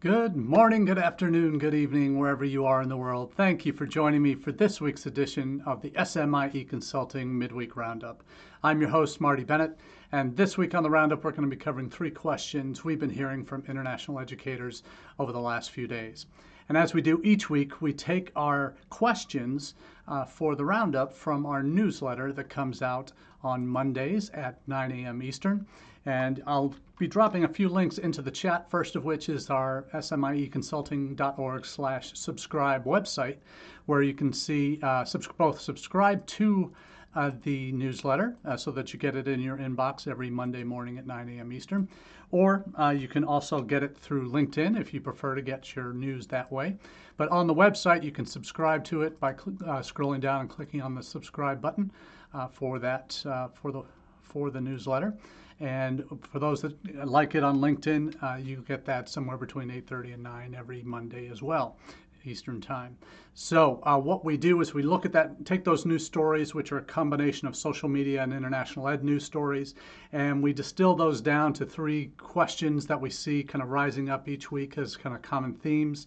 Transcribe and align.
Good 0.00 0.34
morning, 0.34 0.86
good 0.86 0.96
afternoon, 0.96 1.58
good 1.58 1.74
evening, 1.74 2.18
wherever 2.18 2.42
you 2.42 2.64
are 2.64 2.80
in 2.80 2.88
the 2.88 2.96
world. 2.96 3.34
Thank 3.34 3.66
you 3.66 3.74
for 3.74 3.84
joining 3.84 4.22
me 4.22 4.34
for 4.34 4.50
this 4.50 4.80
week's 4.80 5.04
edition 5.04 5.62
of 5.66 5.82
the 5.82 5.90
SMIE 5.90 6.66
Consulting 6.66 7.38
Midweek 7.38 7.76
Roundup. 7.76 8.22
I'm 8.64 8.80
your 8.80 8.88
host, 8.88 9.20
Marty 9.20 9.44
Bennett, 9.44 9.78
and 10.10 10.34
this 10.34 10.56
week 10.56 10.74
on 10.74 10.82
the 10.82 10.88
Roundup, 10.88 11.22
we're 11.22 11.32
going 11.32 11.42
to 11.42 11.54
be 11.54 11.62
covering 11.62 11.90
three 11.90 12.10
questions 12.10 12.82
we've 12.82 12.98
been 12.98 13.10
hearing 13.10 13.44
from 13.44 13.62
international 13.68 14.18
educators 14.18 14.84
over 15.18 15.32
the 15.32 15.38
last 15.38 15.70
few 15.70 15.86
days. 15.86 16.24
And 16.70 16.78
as 16.78 16.94
we 16.94 17.02
do 17.02 17.20
each 17.22 17.50
week, 17.50 17.82
we 17.82 17.92
take 17.92 18.32
our 18.36 18.76
questions 18.88 19.74
uh, 20.08 20.24
for 20.24 20.56
the 20.56 20.64
Roundup 20.64 21.12
from 21.12 21.44
our 21.44 21.62
newsletter 21.62 22.32
that 22.32 22.48
comes 22.48 22.80
out 22.80 23.12
on 23.42 23.66
Mondays 23.66 24.30
at 24.30 24.66
9 24.66 24.92
a.m. 24.92 25.22
Eastern. 25.22 25.66
And 26.06 26.42
I'll 26.46 26.74
be 27.00 27.08
dropping 27.08 27.44
a 27.44 27.48
few 27.48 27.70
links 27.70 27.96
into 27.96 28.20
the 28.20 28.30
chat, 28.30 28.70
first 28.70 28.94
of 28.94 29.06
which 29.06 29.30
is 29.30 29.48
our 29.48 29.86
smieconsulting.org 29.94 31.64
slash 31.64 32.12
subscribe 32.14 32.84
website, 32.84 33.38
where 33.86 34.02
you 34.02 34.12
can 34.12 34.34
see 34.34 34.78
uh, 34.82 35.02
subs- 35.02 35.26
both 35.38 35.58
subscribe 35.58 36.24
to 36.26 36.70
uh, 37.14 37.30
the 37.42 37.72
newsletter 37.72 38.36
uh, 38.44 38.54
so 38.54 38.70
that 38.70 38.92
you 38.92 38.98
get 38.98 39.16
it 39.16 39.26
in 39.26 39.40
your 39.40 39.56
inbox 39.56 40.06
every 40.06 40.28
Monday 40.28 40.62
morning 40.62 40.98
at 40.98 41.06
9 41.06 41.30
a.m. 41.30 41.54
Eastern. 41.54 41.88
Or 42.32 42.66
uh, 42.78 42.90
you 42.90 43.08
can 43.08 43.24
also 43.24 43.62
get 43.62 43.82
it 43.82 43.96
through 43.96 44.30
LinkedIn 44.30 44.78
if 44.78 44.92
you 44.92 45.00
prefer 45.00 45.34
to 45.34 45.40
get 45.40 45.74
your 45.74 45.94
news 45.94 46.26
that 46.26 46.52
way. 46.52 46.76
But 47.16 47.30
on 47.30 47.46
the 47.46 47.54
website, 47.54 48.04
you 48.04 48.12
can 48.12 48.26
subscribe 48.26 48.84
to 48.84 49.02
it 49.02 49.18
by 49.18 49.34
cl- 49.34 49.56
uh, 49.64 49.80
scrolling 49.80 50.20
down 50.20 50.42
and 50.42 50.50
clicking 50.50 50.82
on 50.82 50.94
the 50.94 51.02
subscribe 51.02 51.62
button 51.62 51.90
uh, 52.34 52.48
for 52.48 52.78
that 52.78 53.20
uh, 53.24 53.48
for 53.48 53.72
the 53.72 53.84
for 54.22 54.50
the 54.50 54.60
newsletter. 54.60 55.14
And 55.60 56.04
for 56.22 56.38
those 56.38 56.62
that 56.62 57.06
like 57.06 57.34
it 57.34 57.44
on 57.44 57.58
LinkedIn, 57.58 58.22
uh, 58.22 58.36
you 58.36 58.64
get 58.66 58.84
that 58.86 59.08
somewhere 59.08 59.36
between 59.36 59.70
8:30 59.70 60.14
and 60.14 60.22
9 60.22 60.54
every 60.54 60.82
Monday 60.82 61.28
as 61.28 61.42
well. 61.42 61.76
Eastern 62.24 62.60
Time. 62.60 62.98
So, 63.32 63.80
uh, 63.84 63.98
what 63.98 64.24
we 64.24 64.36
do 64.36 64.60
is 64.60 64.74
we 64.74 64.82
look 64.82 65.06
at 65.06 65.12
that, 65.12 65.46
take 65.46 65.64
those 65.64 65.86
news 65.86 66.04
stories, 66.04 66.54
which 66.54 66.70
are 66.70 66.78
a 66.78 66.82
combination 66.82 67.48
of 67.48 67.56
social 67.56 67.88
media 67.88 68.22
and 68.22 68.32
international 68.32 68.88
ed 68.88 69.02
news 69.02 69.24
stories, 69.24 69.74
and 70.12 70.42
we 70.42 70.52
distill 70.52 70.94
those 70.94 71.22
down 71.22 71.52
to 71.54 71.64
three 71.64 72.08
questions 72.18 72.86
that 72.86 73.00
we 73.00 73.08
see 73.08 73.42
kind 73.42 73.62
of 73.62 73.70
rising 73.70 74.10
up 74.10 74.28
each 74.28 74.52
week 74.52 74.76
as 74.76 74.96
kind 74.96 75.14
of 75.14 75.22
common 75.22 75.54
themes 75.54 76.06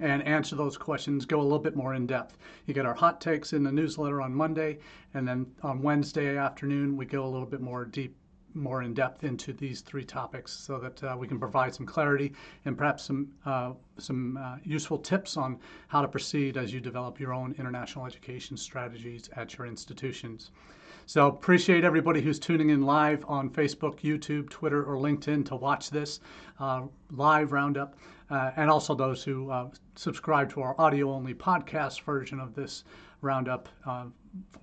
and 0.00 0.22
answer 0.24 0.56
those 0.56 0.76
questions, 0.76 1.24
go 1.24 1.40
a 1.40 1.42
little 1.42 1.58
bit 1.58 1.76
more 1.76 1.94
in 1.94 2.06
depth. 2.06 2.36
You 2.66 2.74
get 2.74 2.84
our 2.84 2.94
hot 2.94 3.20
takes 3.20 3.52
in 3.52 3.62
the 3.62 3.70
newsletter 3.70 4.20
on 4.20 4.34
Monday, 4.34 4.80
and 5.14 5.26
then 5.26 5.46
on 5.62 5.82
Wednesday 5.82 6.36
afternoon, 6.36 6.96
we 6.96 7.06
go 7.06 7.24
a 7.24 7.30
little 7.30 7.46
bit 7.46 7.60
more 7.60 7.84
deep 7.84 8.16
more 8.54 8.82
in 8.82 8.94
depth 8.94 9.24
into 9.24 9.52
these 9.52 9.80
three 9.80 10.04
topics 10.04 10.52
so 10.52 10.78
that 10.78 11.02
uh, 11.02 11.16
we 11.18 11.26
can 11.26 11.38
provide 11.38 11.74
some 11.74 11.86
clarity 11.86 12.32
and 12.64 12.76
perhaps 12.78 13.04
some 13.04 13.28
uh, 13.44 13.72
some 13.98 14.36
uh, 14.36 14.56
useful 14.64 14.98
tips 14.98 15.36
on 15.36 15.58
how 15.88 16.00
to 16.00 16.08
proceed 16.08 16.56
as 16.56 16.72
you 16.72 16.80
develop 16.80 17.20
your 17.20 17.32
own 17.32 17.54
international 17.58 18.06
education 18.06 18.56
strategies 18.56 19.28
at 19.36 19.56
your 19.56 19.66
institutions. 19.66 20.50
So 21.06 21.26
appreciate 21.28 21.84
everybody 21.84 22.22
who's 22.22 22.38
tuning 22.38 22.70
in 22.70 22.82
live 22.82 23.24
on 23.28 23.50
Facebook, 23.50 24.00
YouTube, 24.00 24.48
Twitter, 24.48 24.82
or 24.82 24.96
LinkedIn 24.96 25.44
to 25.46 25.56
watch 25.56 25.90
this 25.90 26.20
uh, 26.58 26.82
live 27.10 27.52
roundup, 27.52 27.96
uh, 28.30 28.52
and 28.56 28.70
also 28.70 28.94
those 28.94 29.22
who 29.22 29.50
uh, 29.50 29.68
subscribe 29.96 30.50
to 30.54 30.62
our 30.62 30.74
audio-only 30.80 31.34
podcast 31.34 32.00
version 32.02 32.40
of 32.40 32.54
this 32.54 32.84
roundup 33.20 33.68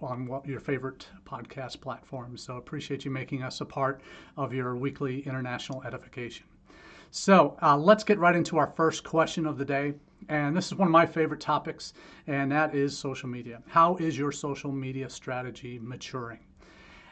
on 0.01 0.25
what 0.25 0.45
your 0.45 0.59
favorite 0.59 1.07
podcast 1.25 1.81
platforms. 1.81 2.43
So 2.43 2.57
appreciate 2.57 3.05
you 3.05 3.11
making 3.11 3.43
us 3.43 3.61
a 3.61 3.65
part 3.65 4.01
of 4.37 4.53
your 4.53 4.75
weekly 4.75 5.21
international 5.21 5.83
edification. 5.83 6.45
So 7.11 7.57
uh, 7.61 7.77
let's 7.77 8.03
get 8.03 8.19
right 8.19 8.35
into 8.35 8.57
our 8.57 8.73
first 8.75 9.03
question 9.03 9.45
of 9.45 9.57
the 9.57 9.65
day. 9.65 9.93
And 10.29 10.55
this 10.55 10.67
is 10.67 10.75
one 10.75 10.87
of 10.87 10.91
my 10.91 11.05
favorite 11.05 11.41
topics, 11.41 11.93
and 12.27 12.51
that 12.51 12.75
is 12.75 12.97
social 12.97 13.27
media. 13.27 13.61
How 13.67 13.95
is 13.97 14.17
your 14.17 14.31
social 14.31 14.71
media 14.71 15.09
strategy 15.09 15.79
maturing? 15.81 16.39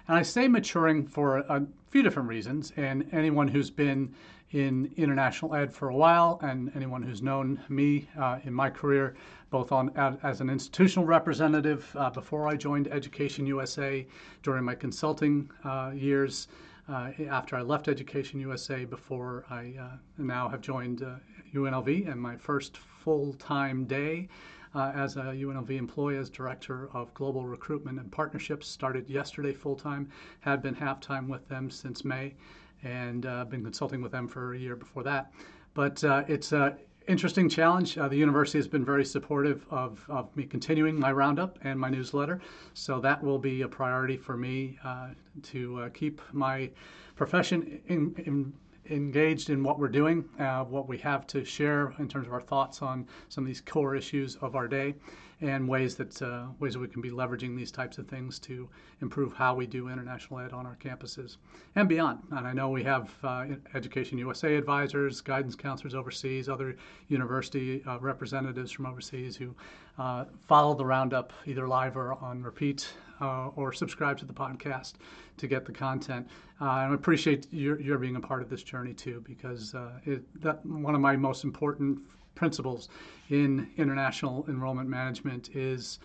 And 0.09 0.17
I 0.17 0.23
say 0.23 0.47
maturing 0.47 1.05
for 1.05 1.37
a 1.37 1.67
few 1.91 2.01
different 2.01 2.29
reasons. 2.29 2.73
And 2.75 3.07
anyone 3.11 3.47
who's 3.47 3.69
been 3.69 4.15
in 4.49 4.91
international 4.97 5.53
ed 5.53 5.71
for 5.71 5.89
a 5.89 5.95
while, 5.95 6.39
and 6.41 6.71
anyone 6.75 7.03
who's 7.03 7.21
known 7.21 7.61
me 7.69 8.09
uh, 8.19 8.39
in 8.43 8.51
my 8.51 8.71
career, 8.71 9.15
both 9.51 9.71
on 9.71 9.91
as 10.23 10.41
an 10.41 10.49
institutional 10.49 11.05
representative 11.05 11.95
uh, 11.95 12.09
before 12.09 12.47
I 12.47 12.55
joined 12.55 12.87
Education 12.87 13.45
USA, 13.45 14.07
during 14.41 14.63
my 14.63 14.73
consulting 14.73 15.47
uh, 15.63 15.91
years, 15.93 16.47
uh, 16.91 17.11
after 17.29 17.55
I 17.55 17.61
left 17.61 17.87
Education 17.87 18.39
USA, 18.39 18.85
before 18.85 19.45
I 19.51 19.75
uh, 19.79 19.89
now 20.17 20.49
have 20.49 20.61
joined 20.61 21.05
UNLV 21.53 22.07
uh, 22.07 22.11
and 22.11 22.19
my 22.19 22.35
first 22.35 22.77
full-time 22.77 23.85
day. 23.85 24.27
Uh, 24.75 24.91
as 24.93 25.17
a 25.17 25.21
UNLV 25.21 25.71
employee 25.71 26.15
as 26.15 26.29
Director 26.29 26.89
of 26.93 27.11
Global 27.15 27.47
Recruitment 27.47 27.99
and 27.99 28.11
Partnerships. 28.11 28.67
Started 28.67 29.09
yesterday 29.09 29.51
full 29.51 29.75
time, 29.75 30.07
had 30.41 30.61
been 30.61 30.75
half 30.75 30.99
time 30.99 31.27
with 31.27 31.47
them 31.47 31.71
since 31.71 32.05
May, 32.05 32.35
and 32.83 33.25
uh, 33.25 33.45
been 33.45 33.63
consulting 33.63 33.99
with 33.99 34.11
them 34.11 34.27
for 34.27 34.53
a 34.53 34.59
year 34.59 34.75
before 34.75 35.01
that. 35.01 35.33
But 35.73 36.03
uh, 36.03 36.23
it's 36.27 36.51
an 36.51 36.75
interesting 37.07 37.49
challenge. 37.49 37.97
Uh, 37.97 38.07
the 38.07 38.15
university 38.15 38.59
has 38.59 38.67
been 38.67 38.85
very 38.85 39.03
supportive 39.05 39.65
of, 39.71 40.05
of 40.07 40.35
me 40.35 40.43
continuing 40.43 40.99
my 40.99 41.11
roundup 41.11 41.57
and 41.63 41.79
my 41.79 41.89
newsletter, 41.89 42.39
so 42.75 42.99
that 42.99 43.23
will 43.23 43.39
be 43.39 43.63
a 43.63 43.67
priority 43.67 44.17
for 44.17 44.37
me 44.37 44.77
uh, 44.83 45.09
to 45.43 45.81
uh, 45.81 45.89
keep 45.89 46.21
my 46.31 46.69
profession 47.15 47.81
in, 47.87 48.13
in 48.25 48.53
engaged 48.89 49.49
in 49.49 49.63
what 49.63 49.79
we're 49.79 49.87
doing, 49.87 50.25
uh, 50.39 50.63
what 50.63 50.87
we 50.87 50.97
have 50.97 51.27
to 51.27 51.45
share 51.45 51.93
in 51.99 52.07
terms 52.07 52.27
of 52.27 52.33
our 52.33 52.41
thoughts 52.41 52.81
on 52.81 53.07
some 53.29 53.43
of 53.43 53.47
these 53.47 53.61
core 53.61 53.95
issues 53.95 54.35
of 54.37 54.55
our 54.55 54.67
day, 54.67 54.95
and 55.41 55.67
ways 55.67 55.95
that 55.95 56.21
uh, 56.21 56.47
ways 56.59 56.73
that 56.73 56.79
we 56.79 56.87
can 56.87 57.01
be 57.01 57.11
leveraging 57.11 57.55
these 57.55 57.71
types 57.71 57.97
of 57.97 58.07
things 58.07 58.39
to 58.39 58.67
improve 59.01 59.33
how 59.33 59.55
we 59.55 59.65
do 59.65 59.89
international 59.89 60.39
ed 60.39 60.51
on 60.51 60.65
our 60.65 60.75
campuses 60.75 61.37
and 61.75 61.87
beyond. 61.87 62.19
And 62.31 62.45
I 62.45 62.53
know 62.53 62.69
we 62.69 62.83
have 62.83 63.09
uh, 63.23 63.45
Education 63.73 64.17
USA 64.17 64.55
advisors, 64.55 65.21
guidance 65.21 65.55
counselors 65.55 65.95
overseas, 65.95 66.49
other 66.49 66.75
university 67.07 67.83
uh, 67.85 67.99
representatives 67.99 68.71
from 68.71 68.85
overseas 68.85 69.35
who 69.35 69.55
uh, 69.97 70.25
follow 70.47 70.73
the 70.73 70.85
roundup 70.85 71.31
either 71.45 71.67
live 71.67 71.95
or 71.95 72.13
on 72.13 72.43
repeat 72.43 72.89
uh, 73.21 73.47
or 73.55 73.73
subscribe 73.73 74.17
to 74.17 74.25
the 74.25 74.33
podcast 74.33 74.93
to 75.37 75.47
get 75.47 75.65
the 75.65 75.71
content. 75.71 76.27
Uh, 76.61 76.65
and 76.65 76.91
I 76.91 76.93
appreciate 76.93 77.47
your, 77.51 77.79
your 77.79 77.97
being 77.97 78.15
a 78.15 78.21
part 78.21 78.41
of 78.41 78.49
this 78.49 78.63
journey 78.63 78.93
too, 78.93 79.23
because 79.25 79.73
uh, 79.75 79.91
it, 80.05 80.41
that 80.41 80.65
one 80.65 80.95
of 80.95 81.01
my 81.01 81.15
most 81.15 81.43
important 81.43 81.99
principles 82.39 82.87
in 83.29 83.69
international 83.75 84.45
enrollment 84.47 84.87
management 84.87 85.49
is 85.53 85.99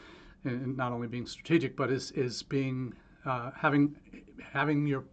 not 0.44 0.92
only 0.92 1.06
being 1.06 1.26
strategic, 1.26 1.76
but 1.76 1.90
is 1.90 2.10
is 2.10 2.42
being 2.42 2.92
uh, 3.24 3.52
having 3.56 3.94
having 4.52 4.84
your 4.84 5.04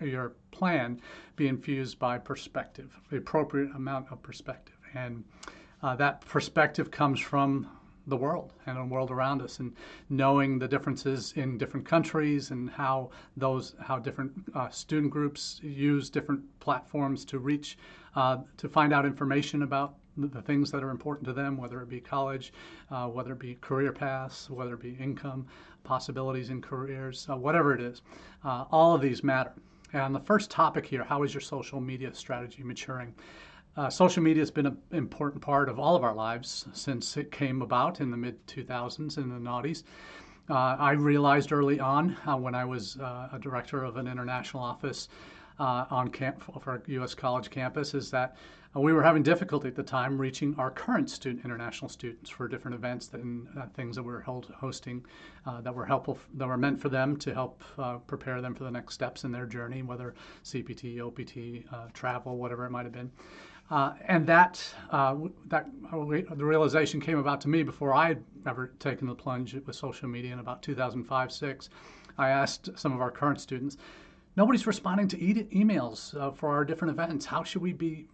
your 0.00 0.32
plan 0.50 1.00
be 1.36 1.46
infused 1.48 1.98
by 1.98 2.16
perspective, 2.16 2.90
the 3.10 3.18
appropriate 3.18 3.70
amount 3.76 4.10
of 4.10 4.22
perspective, 4.22 4.78
and 4.94 5.22
uh, 5.82 5.94
that 5.94 6.22
perspective 6.22 6.90
comes 6.90 7.20
from 7.20 7.68
the 8.06 8.16
world 8.16 8.54
and 8.64 8.78
the 8.78 8.84
world 8.84 9.10
around 9.10 9.42
us 9.42 9.60
and 9.60 9.76
knowing 10.08 10.58
the 10.58 10.66
differences 10.66 11.34
in 11.36 11.58
different 11.58 11.84
countries 11.84 12.50
and 12.52 12.70
how 12.70 13.10
those 13.36 13.74
how 13.80 13.98
different 13.98 14.32
uh, 14.54 14.70
student 14.70 15.12
groups 15.12 15.60
use 15.62 16.08
different 16.08 16.42
platforms 16.58 17.24
to 17.26 17.38
reach 17.38 17.76
uh, 18.16 18.38
to 18.56 18.66
find 18.66 18.94
out 18.94 19.04
information 19.04 19.62
about 19.62 19.96
the 20.18 20.42
things 20.42 20.70
that 20.70 20.82
are 20.82 20.90
important 20.90 21.26
to 21.26 21.32
them, 21.32 21.56
whether 21.56 21.80
it 21.80 21.88
be 21.88 22.00
college, 22.00 22.52
uh, 22.90 23.06
whether 23.06 23.32
it 23.32 23.38
be 23.38 23.54
career 23.60 23.92
paths, 23.92 24.50
whether 24.50 24.74
it 24.74 24.80
be 24.80 24.96
income, 25.00 25.46
possibilities 25.84 26.50
in 26.50 26.60
careers, 26.60 27.26
uh, 27.30 27.36
whatever 27.36 27.74
it 27.74 27.80
is. 27.80 28.02
Uh, 28.44 28.64
all 28.70 28.94
of 28.94 29.00
these 29.00 29.22
matter. 29.22 29.52
And 29.92 30.14
the 30.14 30.20
first 30.20 30.50
topic 30.50 30.84
here 30.84 31.04
how 31.04 31.22
is 31.22 31.32
your 31.32 31.40
social 31.40 31.80
media 31.80 32.12
strategy 32.14 32.62
maturing? 32.62 33.14
Uh, 33.76 33.88
social 33.88 34.22
media 34.22 34.42
has 34.42 34.50
been 34.50 34.66
an 34.66 34.76
important 34.90 35.40
part 35.40 35.68
of 35.68 35.78
all 35.78 35.94
of 35.94 36.02
our 36.02 36.14
lives 36.14 36.66
since 36.72 37.16
it 37.16 37.30
came 37.30 37.62
about 37.62 38.00
in 38.00 38.10
the 38.10 38.16
mid 38.16 38.44
2000s 38.46 39.16
in 39.16 39.28
the 39.28 39.36
noughties. 39.36 39.84
Uh, 40.50 40.76
I 40.78 40.92
realized 40.92 41.52
early 41.52 41.78
on 41.78 42.16
uh, 42.26 42.36
when 42.36 42.54
I 42.54 42.64
was 42.64 42.96
uh, 42.96 43.28
a 43.32 43.38
director 43.38 43.84
of 43.84 43.96
an 43.96 44.08
international 44.08 44.62
office 44.62 45.08
uh, 45.60 45.84
on 45.90 46.08
camp 46.08 46.42
for 46.62 46.76
a 46.76 46.90
U.S. 46.92 47.14
college 47.14 47.50
campus 47.50 47.94
is 47.94 48.10
that 48.10 48.36
uh, 48.76 48.80
we 48.80 48.92
were 48.92 49.02
having 49.02 49.22
difficulty 49.22 49.68
at 49.68 49.74
the 49.74 49.82
time 49.82 50.20
reaching 50.20 50.54
our 50.58 50.70
current 50.70 51.08
student 51.08 51.44
international 51.44 51.88
students 51.88 52.28
for 52.28 52.48
different 52.48 52.74
events 52.74 53.10
and 53.14 53.48
uh, 53.58 53.66
things 53.74 53.96
that 53.96 54.02
we 54.02 54.12
were 54.12 54.20
held, 54.20 54.52
hosting 54.56 55.04
uh, 55.46 55.60
that 55.62 55.74
were 55.74 55.86
helpful 55.86 56.18
that 56.34 56.46
were 56.46 56.56
meant 56.56 56.78
for 56.78 56.88
them 56.88 57.16
to 57.16 57.32
help 57.32 57.62
uh, 57.78 57.96
prepare 57.98 58.42
them 58.42 58.54
for 58.54 58.64
the 58.64 58.70
next 58.70 58.94
steps 58.94 59.24
in 59.24 59.32
their 59.32 59.46
journey, 59.46 59.82
whether 59.82 60.14
CPT, 60.44 61.00
OPT, 61.00 61.66
uh, 61.72 61.88
travel, 61.94 62.36
whatever 62.36 62.66
it 62.66 62.70
might 62.70 62.84
have 62.84 62.92
been. 62.92 63.10
Uh, 63.70 63.92
and 64.06 64.26
that 64.26 64.66
that 65.48 65.66
the 65.90 66.44
realization 66.44 67.00
came 67.00 67.18
about 67.18 67.38
to 67.38 67.48
me 67.48 67.62
before 67.62 67.94
I 67.94 68.08
had 68.08 68.24
ever 68.46 68.68
taken 68.78 69.06
the 69.06 69.14
plunge 69.14 69.54
with 69.54 69.76
social 69.76 70.08
media 70.08 70.32
in 70.32 70.38
about 70.38 70.62
2005-6. 70.62 71.68
I 72.16 72.30
asked 72.30 72.70
some 72.76 72.92
of 72.92 73.00
our 73.00 73.10
current 73.10 73.40
students, 73.40 73.76
nobody's 74.36 74.66
responding 74.66 75.06
to 75.08 75.22
e- 75.22 75.46
emails 75.52 76.18
uh, 76.18 76.30
for 76.30 76.48
our 76.48 76.64
different 76.64 76.92
events. 76.92 77.26
How 77.26 77.44
should 77.44 77.60
we 77.60 77.74
be 77.74 78.08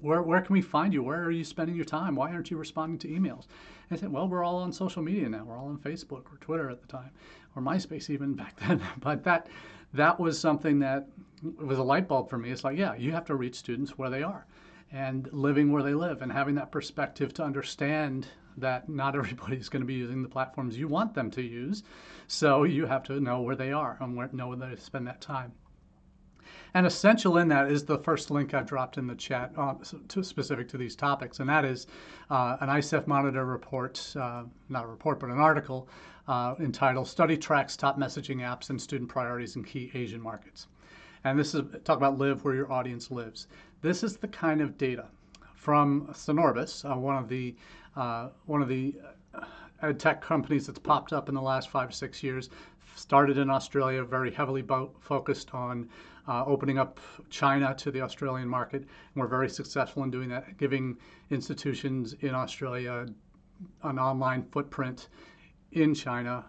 where, 0.00 0.22
where 0.22 0.40
can 0.40 0.52
we 0.52 0.62
find 0.62 0.92
you? 0.92 1.02
Where 1.02 1.24
are 1.24 1.30
you 1.30 1.44
spending 1.44 1.76
your 1.76 1.84
time? 1.84 2.14
Why 2.16 2.32
aren't 2.32 2.50
you 2.50 2.56
responding 2.56 2.98
to 3.00 3.08
emails? 3.08 3.46
And 3.88 3.96
I 3.98 4.00
said, 4.00 4.12
well, 4.12 4.28
we're 4.28 4.44
all 4.44 4.56
on 4.56 4.72
social 4.72 5.02
media 5.02 5.28
now. 5.28 5.44
We're 5.44 5.58
all 5.58 5.68
on 5.68 5.78
Facebook 5.78 6.32
or 6.32 6.38
Twitter 6.40 6.70
at 6.70 6.80
the 6.80 6.88
time, 6.88 7.10
or 7.54 7.62
MySpace 7.62 8.10
even 8.10 8.34
back 8.42 8.58
then. 8.60 8.80
but 9.00 9.24
that 9.24 9.48
that 9.94 10.18
was 10.18 10.38
something 10.38 10.80
that 10.80 11.08
was 11.58 11.78
a 11.78 11.82
light 11.82 12.08
bulb 12.08 12.28
for 12.28 12.38
me. 12.38 12.50
It's 12.50 12.64
like, 12.64 12.76
yeah, 12.76 12.94
you 12.94 13.12
have 13.12 13.24
to 13.26 13.34
reach 13.34 13.54
students 13.54 13.96
where 13.96 14.10
they 14.10 14.22
are 14.22 14.46
and 14.92 15.28
living 15.32 15.72
where 15.72 15.82
they 15.82 15.94
live 15.94 16.22
and 16.22 16.30
having 16.30 16.54
that 16.56 16.70
perspective 16.70 17.32
to 17.34 17.42
understand 17.42 18.26
that 18.56 18.88
not 18.88 19.14
everybody's 19.16 19.68
going 19.68 19.82
to 19.82 19.86
be 19.86 19.94
using 19.94 20.22
the 20.22 20.28
platforms 20.28 20.76
you 20.76 20.88
want 20.88 21.14
them 21.14 21.30
to 21.30 21.42
use. 21.42 21.82
So 22.26 22.64
you 22.64 22.86
have 22.86 23.02
to 23.04 23.20
know 23.20 23.40
where 23.40 23.56
they 23.56 23.72
are 23.72 23.96
and 24.00 24.16
where, 24.16 24.28
know 24.32 24.48
where 24.48 24.56
they 24.56 24.76
spend 24.76 25.06
that 25.06 25.20
time. 25.20 25.52
And 26.76 26.86
essential 26.86 27.38
in 27.38 27.48
that 27.48 27.70
is 27.70 27.86
the 27.86 27.96
first 27.96 28.30
link 28.30 28.52
I 28.52 28.60
dropped 28.60 28.98
in 28.98 29.06
the 29.06 29.14
chat 29.14 29.50
uh, 29.56 29.76
to, 30.08 30.22
specific 30.22 30.68
to 30.68 30.76
these 30.76 30.94
topics, 30.94 31.40
and 31.40 31.48
that 31.48 31.64
is 31.64 31.86
uh, 32.28 32.58
an 32.60 32.68
ICEF 32.68 33.06
Monitor 33.06 33.46
report, 33.46 34.14
uh, 34.14 34.42
not 34.68 34.84
a 34.84 34.86
report, 34.86 35.18
but 35.18 35.30
an 35.30 35.38
article 35.38 35.88
uh, 36.28 36.54
entitled 36.60 37.08
Study 37.08 37.38
Tracks 37.38 37.78
Top 37.78 37.98
Messaging 37.98 38.40
Apps 38.40 38.68
and 38.68 38.78
Student 38.78 39.08
Priorities 39.08 39.56
in 39.56 39.64
Key 39.64 39.90
Asian 39.94 40.20
Markets. 40.20 40.66
And 41.24 41.38
this 41.38 41.54
is 41.54 41.62
talk 41.84 41.96
about 41.96 42.18
live 42.18 42.44
where 42.44 42.54
your 42.54 42.70
audience 42.70 43.10
lives. 43.10 43.46
This 43.80 44.02
is 44.02 44.18
the 44.18 44.28
kind 44.28 44.60
of 44.60 44.76
data 44.76 45.06
from 45.54 46.08
Sinorbis, 46.12 46.84
uh, 46.84 46.94
one 46.94 47.16
of 47.16 47.30
the 47.30 47.56
uh, 47.96 48.28
one 48.44 48.60
of 48.60 48.68
the 48.68 48.94
tech 49.96 50.20
companies 50.20 50.66
that's 50.66 50.78
popped 50.78 51.14
up 51.14 51.30
in 51.30 51.34
the 51.34 51.40
last 51.40 51.70
five 51.70 51.94
six 51.94 52.22
years. 52.22 52.50
Started 52.96 53.36
in 53.38 53.50
Australia, 53.50 54.04
very 54.04 54.30
heavily 54.30 54.62
bo- 54.62 54.90
focused 55.00 55.54
on 55.54 55.88
uh, 56.28 56.44
opening 56.46 56.78
up 56.78 57.00
China 57.30 57.74
to 57.74 57.90
the 57.90 58.00
Australian 58.00 58.48
market. 58.48 58.82
And 58.82 58.88
we're 59.14 59.26
very 59.26 59.48
successful 59.48 60.02
in 60.02 60.10
doing 60.10 60.28
that, 60.30 60.56
giving 60.58 60.96
institutions 61.30 62.14
in 62.20 62.34
Australia 62.34 63.06
an 63.82 63.98
online 63.98 64.42
footprint 64.50 65.08
in 65.72 65.94
China, 65.94 66.44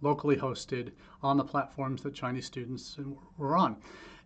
locally 0.00 0.36
hosted 0.36 0.92
on 1.22 1.36
the 1.36 1.44
platforms 1.44 2.02
that 2.02 2.14
Chinese 2.14 2.46
students 2.46 2.98
were 3.36 3.56
on. 3.56 3.76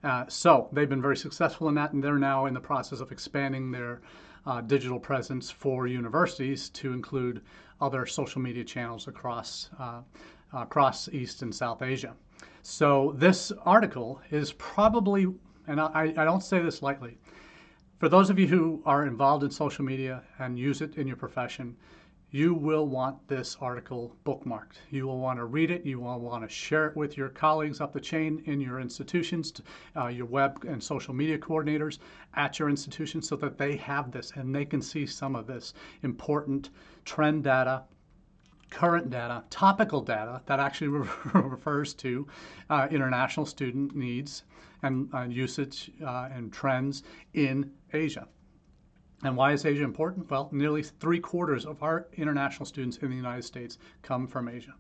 Uh, 0.05 0.25
so 0.29 0.69
they've 0.73 0.89
been 0.89 1.03
very 1.03 1.17
successful 1.17 1.69
in 1.69 1.75
that, 1.75 1.93
and 1.93 2.03
they're 2.03 2.19
now 2.19 2.47
in 2.47 2.55
the 2.55 2.61
process 2.61 3.01
of 3.01 3.13
expanding 3.13 3.71
their 3.71 4.01
uh, 4.47 4.61
digital 4.61 4.99
presence 4.99 5.51
for 5.51 5.87
universities 5.87 6.69
to 6.71 6.93
include 6.93 7.41
other 7.81 8.07
social 8.07 8.41
media 8.41 8.65
channels 8.65 9.07
across 9.09 9.71
uh, 9.79 10.01
across 10.53 11.09
East 11.09 11.43
and 11.43 11.55
South 11.55 11.81
Asia. 11.81 12.15
So 12.63 13.15
this 13.17 13.53
article 13.65 14.21
is 14.31 14.53
probably, 14.53 15.27
and 15.67 15.81
I, 15.81 16.13
I 16.17 16.25
don't 16.25 16.43
say 16.43 16.61
this 16.61 16.83
lightly, 16.83 17.19
for 17.99 18.09
those 18.09 18.31
of 18.31 18.39
you 18.39 18.47
who 18.47 18.83
are 18.85 19.07
involved 19.07 19.45
in 19.45 19.51
social 19.51 19.85
media 19.85 20.23
and 20.39 20.59
use 20.59 20.81
it 20.81 20.97
in 20.97 21.07
your 21.07 21.17
profession, 21.17 21.77
you 22.33 22.55
will 22.55 22.87
want 22.89 23.29
this 23.29 23.59
article 23.61 24.17
bookmarked. 24.25 24.79
You 24.91 25.07
will 25.07 25.19
want 25.19 25.39
to 25.39 25.45
read 25.45 25.71
it. 25.71 25.85
You 25.85 26.01
will 26.01 26.19
want 26.19 26.43
to 26.43 26.49
share 26.49 26.87
it 26.87 26.97
with 26.97 27.17
your 27.17 27.29
colleagues 27.29 27.81
up 27.81 27.93
the 27.93 28.01
chain 28.01 28.43
in 28.47 28.59
your 28.59 28.81
institutions, 28.81 29.53
uh, 29.97 30.07
your 30.07 30.25
web 30.25 30.65
and 30.67 30.83
social 30.83 31.13
media 31.13 31.37
coordinators 31.37 31.99
at 32.35 32.59
your 32.59 32.71
institution 32.71 33.21
so 33.21 33.37
that 33.37 33.59
they 33.59 33.77
have 33.77 34.11
this 34.11 34.33
and 34.35 34.55
they 34.55 34.65
can 34.65 34.81
see 34.81 35.05
some 35.05 35.37
of 35.37 35.47
this 35.47 35.75
important 36.03 36.71
trend 37.05 37.45
data, 37.45 37.83
current 38.73 39.11
data, 39.11 39.45
topical 39.51 40.01
data 40.01 40.41
that 40.47 40.59
actually 40.59 40.89
refers 41.35 41.95
to 41.95 42.27
uh, 42.71 42.89
international 42.91 43.47
student 43.47 43.95
needs 43.95 44.45
and 44.83 45.09
uh, 45.15 45.23
usage 45.23 45.93
uh, 46.05 46.29
and 46.33 46.53
trends 46.53 47.03
in 47.35 47.71
Asia. 47.93 48.27
And 49.23 49.37
why 49.37 49.53
is 49.53 49.65
Asia 49.65 49.85
important? 49.85 50.29
Well, 50.31 50.49
nearly 50.53 50.83
three 50.83 51.21
quarters 51.21 51.65
of 51.65 51.83
our 51.83 52.09
international 52.15 52.67
students 52.67 52.97
in 52.97 53.11
the 53.11 53.17
United 53.17 53.45
States 53.45 53.79
come 54.03 54.27
from 54.27 54.49
Asia. 54.49 54.75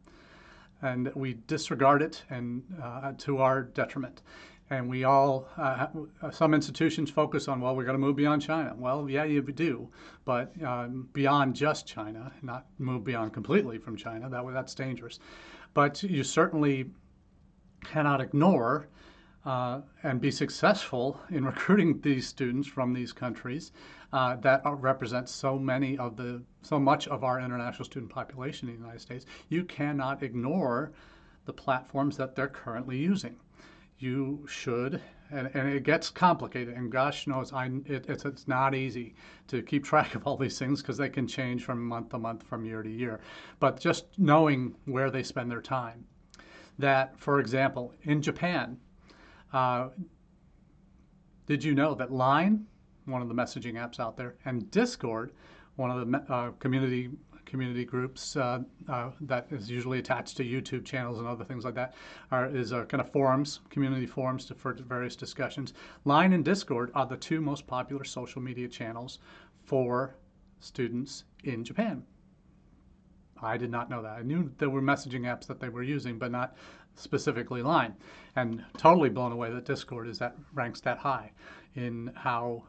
And 0.80 1.12
we 1.14 1.34
disregard 1.46 2.02
it 2.02 2.24
and 2.28 2.64
uh, 2.82 3.12
to 3.18 3.38
our 3.38 3.62
detriment. 3.62 4.22
And 4.72 4.88
we 4.88 5.04
all, 5.04 5.48
uh, 5.58 5.88
some 6.30 6.54
institutions 6.54 7.10
focus 7.10 7.46
on, 7.46 7.60
well, 7.60 7.76
we're 7.76 7.84
going 7.84 8.00
to 8.00 8.06
move 8.06 8.16
beyond 8.16 8.40
China. 8.40 8.74
Well, 8.74 9.06
yeah, 9.06 9.24
you 9.24 9.42
do, 9.42 9.90
but 10.24 10.50
um, 10.64 11.10
beyond 11.12 11.54
just 11.54 11.86
China, 11.86 12.32
not 12.40 12.64
move 12.78 13.04
beyond 13.04 13.34
completely 13.34 13.76
from 13.76 13.98
China. 13.98 14.30
That 14.30 14.42
that's 14.50 14.74
dangerous. 14.74 15.20
But 15.74 16.02
you 16.02 16.24
certainly 16.24 16.86
cannot 17.84 18.22
ignore 18.22 18.88
uh, 19.44 19.82
and 20.04 20.22
be 20.22 20.30
successful 20.30 21.20
in 21.28 21.44
recruiting 21.52 22.00
these 22.00 22.26
students 22.26 22.66
from 22.66 22.94
these 22.94 23.12
countries 23.12 23.72
uh, 24.14 24.36
that 24.36 24.62
represent 24.64 25.28
so 25.28 25.58
many 25.58 25.98
of 25.98 26.16
the 26.16 26.42
so 26.62 26.80
much 26.80 27.08
of 27.08 27.24
our 27.24 27.38
international 27.40 27.84
student 27.84 28.10
population 28.10 28.70
in 28.70 28.76
the 28.76 28.80
United 28.80 29.02
States, 29.02 29.26
you 29.50 29.64
cannot 29.64 30.22
ignore 30.22 30.92
the 31.44 31.52
platforms 31.52 32.16
that 32.16 32.34
they're 32.34 32.48
currently 32.48 32.96
using. 32.96 33.36
You 33.98 34.44
should, 34.48 35.00
and, 35.30 35.50
and 35.54 35.68
it 35.68 35.84
gets 35.84 36.10
complicated. 36.10 36.74
And 36.74 36.90
gosh 36.90 37.26
knows, 37.26 37.52
I 37.52 37.66
it, 37.86 38.06
it's 38.08 38.24
it's 38.24 38.48
not 38.48 38.74
easy 38.74 39.14
to 39.48 39.62
keep 39.62 39.84
track 39.92 40.14
of 40.14 40.26
all 40.26 40.36
these 40.36 40.58
things 40.58 40.82
because 40.82 40.96
they 40.96 41.08
can 41.08 41.26
change 41.26 41.64
from 41.64 41.84
month 41.84 42.10
to 42.10 42.18
month, 42.18 42.42
from 42.42 42.64
year 42.64 42.82
to 42.82 42.90
year. 42.90 43.20
But 43.60 43.80
just 43.80 44.06
knowing 44.18 44.74
where 44.84 45.10
they 45.10 45.22
spend 45.22 45.50
their 45.50 45.62
time. 45.62 46.04
That, 46.78 47.18
for 47.18 47.38
example, 47.38 47.94
in 48.02 48.22
Japan, 48.22 48.78
uh, 49.52 49.88
did 51.46 51.62
you 51.62 51.74
know 51.74 51.94
that 51.94 52.10
Line, 52.10 52.66
one 53.04 53.20
of 53.20 53.28
the 53.28 53.34
messaging 53.34 53.74
apps 53.74 54.00
out 54.00 54.16
there, 54.16 54.36
and 54.44 54.70
Discord, 54.70 55.32
one 55.76 55.90
of 55.90 56.10
the 56.10 56.32
uh, 56.32 56.50
community 56.52 57.10
community 57.52 57.84
groups 57.84 58.34
uh, 58.34 58.60
uh, 58.88 59.10
that 59.20 59.46
is 59.50 59.70
usually 59.70 59.98
attached 59.98 60.38
to 60.38 60.42
YouTube 60.42 60.86
channels 60.86 61.18
and 61.18 61.28
other 61.28 61.44
things 61.44 61.66
like 61.66 61.74
that, 61.74 61.94
are, 62.30 62.46
is 62.46 62.72
a 62.72 62.86
kind 62.86 63.02
of 63.02 63.12
forums, 63.12 63.60
community 63.68 64.06
forums 64.06 64.46
to, 64.46 64.54
for 64.54 64.72
various 64.72 65.14
discussions. 65.14 65.74
Line 66.06 66.32
and 66.32 66.46
Discord 66.46 66.90
are 66.94 67.04
the 67.04 67.18
two 67.18 67.42
most 67.42 67.66
popular 67.66 68.04
social 68.04 68.40
media 68.40 68.66
channels 68.66 69.18
for 69.64 70.16
students 70.60 71.24
in 71.44 71.62
Japan. 71.62 72.02
I 73.42 73.58
did 73.58 73.70
not 73.70 73.90
know 73.90 74.00
that. 74.00 74.18
I 74.18 74.22
knew 74.22 74.50
there 74.56 74.70
were 74.70 74.80
messaging 74.80 75.22
apps 75.22 75.46
that 75.48 75.60
they 75.60 75.68
were 75.68 75.82
using, 75.82 76.18
but 76.18 76.32
not 76.32 76.56
specifically 76.94 77.60
Line, 77.60 77.94
and 78.34 78.64
totally 78.78 79.10
blown 79.10 79.32
away 79.32 79.50
that 79.50 79.66
Discord 79.66 80.08
is 80.08 80.18
that 80.20 80.36
ranks 80.54 80.80
that 80.80 80.96
high 80.96 81.32
in 81.74 82.12
how 82.14 82.62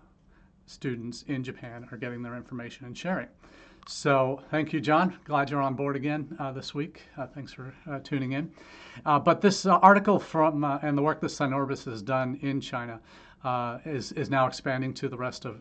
students 0.65 1.23
in 1.29 1.41
Japan 1.41 1.87
are 1.89 1.97
getting 1.97 2.21
their 2.21 2.35
information 2.35 2.85
and 2.85 2.97
sharing. 2.97 3.29
So 3.87 4.41
thank 4.49 4.71
you, 4.71 4.79
John. 4.79 5.17
Glad 5.25 5.49
you're 5.49 5.61
on 5.61 5.73
board 5.73 5.97
again 5.97 6.35
uh, 6.39 6.53
this 6.53 6.73
week. 6.73 7.01
Uh, 7.17 7.27
thanks 7.27 7.51
for 7.51 7.73
uh, 7.89 7.99
tuning 7.99 8.31
in. 8.31 8.49
Uh, 9.05 9.19
but 9.19 9.41
this 9.41 9.65
uh, 9.65 9.77
article 9.77 10.19
from 10.19 10.63
uh, 10.63 10.79
and 10.81 10.97
the 10.97 11.01
work 11.01 11.19
that 11.19 11.27
Sinorbis 11.27 11.83
has 11.85 12.01
done 12.01 12.39
in 12.41 12.61
China 12.61 13.01
is 13.85 14.13
is 14.13 14.29
now 14.29 14.47
expanding 14.47 14.93
to 14.93 15.09
the 15.09 15.17
rest 15.17 15.45
of 15.45 15.59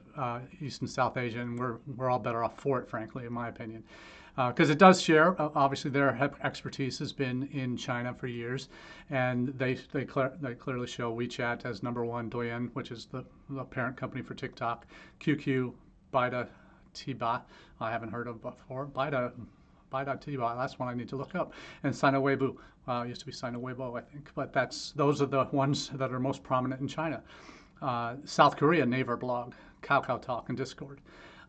East 0.60 0.82
and 0.82 0.90
South 0.90 1.16
Asia, 1.16 1.40
and 1.40 1.58
we're 1.58 1.78
we're 1.96 2.10
all 2.10 2.20
better 2.20 2.44
off 2.44 2.56
for 2.60 2.78
it, 2.78 2.88
frankly, 2.88 3.26
in 3.26 3.32
my 3.32 3.48
opinion 3.48 3.82
because 4.48 4.70
it 4.70 4.78
does 4.78 5.02
share. 5.02 5.36
Obviously, 5.38 5.90
their 5.90 6.30
expertise 6.42 6.98
has 7.00 7.12
been 7.12 7.48
in 7.52 7.76
China 7.76 8.14
for 8.14 8.28
years, 8.28 8.68
and 9.10 9.48
they 9.58 9.74
they, 9.92 10.06
they 10.40 10.54
clearly 10.54 10.86
show 10.86 11.14
WeChat 11.14 11.66
as 11.66 11.82
number 11.82 12.04
one, 12.04 12.30
Douyin, 12.30 12.70
which 12.72 12.92
is 12.92 13.06
the, 13.06 13.24
the 13.50 13.64
parent 13.64 13.96
company 13.96 14.22
for 14.22 14.34
TikTok, 14.34 14.86
QQ, 15.20 15.74
Baidu, 16.14 16.46
Tieba, 16.94 17.42
I 17.80 17.90
haven't 17.90 18.10
heard 18.10 18.28
of 18.28 18.42
before, 18.42 18.86
Baidu. 18.86 19.32
Baidu 19.92 20.56
that's 20.58 20.78
one 20.78 20.88
I 20.88 20.94
need 20.94 21.08
to 21.10 21.16
look 21.16 21.34
up. 21.34 21.52
And 21.82 21.94
Sina 21.94 22.20
Weibo, 22.20 22.56
uh, 22.88 23.04
used 23.06 23.20
to 23.20 23.26
be 23.26 23.32
Sina 23.32 23.58
Weibo, 23.58 23.98
I 23.98 24.02
think. 24.02 24.30
But 24.34 24.52
that's 24.52 24.92
those 24.92 25.20
are 25.20 25.26
the 25.26 25.44
ones 25.52 25.90
that 25.94 26.12
are 26.12 26.20
most 26.20 26.42
prominent 26.42 26.80
in 26.80 26.88
China. 26.88 27.22
Uh, 27.80 28.16
South 28.24 28.56
Korea, 28.56 28.86
Naver 28.86 29.16
Blog, 29.16 29.54
KakaoTalk, 29.82 30.48
and 30.48 30.56
Discord. 30.56 31.00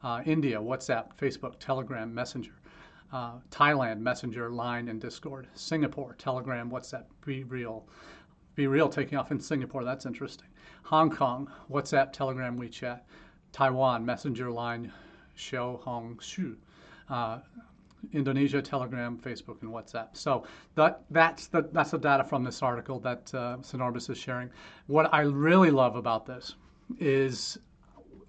Uh, 0.03 0.21
India, 0.25 0.59
WhatsApp, 0.59 1.15
Facebook, 1.17 1.53
Telegram, 1.59 2.13
Messenger 2.13 2.53
uh, 3.13 3.33
Thailand, 3.51 3.99
Messenger, 3.99 4.49
Line, 4.49 4.89
and 4.89 4.99
Discord. 4.99 5.47
Singapore, 5.53 6.15
Telegram, 6.17 6.69
WhatsApp, 6.69 7.05
Be 7.23 7.43
Real. 7.43 7.85
Be 8.55 8.67
Real 8.67 8.89
taking 8.89 9.17
off 9.17 9.31
in 9.31 9.39
Singapore, 9.39 9.83
that's 9.83 10.05
interesting. 10.05 10.47
Hong 10.83 11.09
Kong, 11.09 11.49
WhatsApp, 11.71 12.11
Telegram, 12.11 12.59
WeChat. 12.59 13.01
Taiwan, 13.51 14.03
Messenger, 14.03 14.49
Line, 14.49 14.91
Xiao 15.37 15.81
Hong 15.81 16.19
Shu. 16.19 16.57
Uh, 17.09 17.39
Indonesia, 18.11 18.61
Telegram, 18.61 19.17
Facebook, 19.17 19.61
and 19.61 19.71
WhatsApp. 19.71 20.09
So 20.13 20.45
that 20.75 21.03
that's 21.09 21.47
the 21.47 21.69
that's 21.71 21.91
the 21.91 21.97
data 21.97 22.23
from 22.23 22.43
this 22.43 22.61
article 22.61 22.99
that 22.99 23.33
uh, 23.33 23.57
Sinorbis 23.61 24.09
is 24.09 24.17
sharing. 24.17 24.49
What 24.87 25.13
I 25.13 25.21
really 25.21 25.71
love 25.71 25.95
about 25.95 26.25
this 26.25 26.55
is 26.99 27.57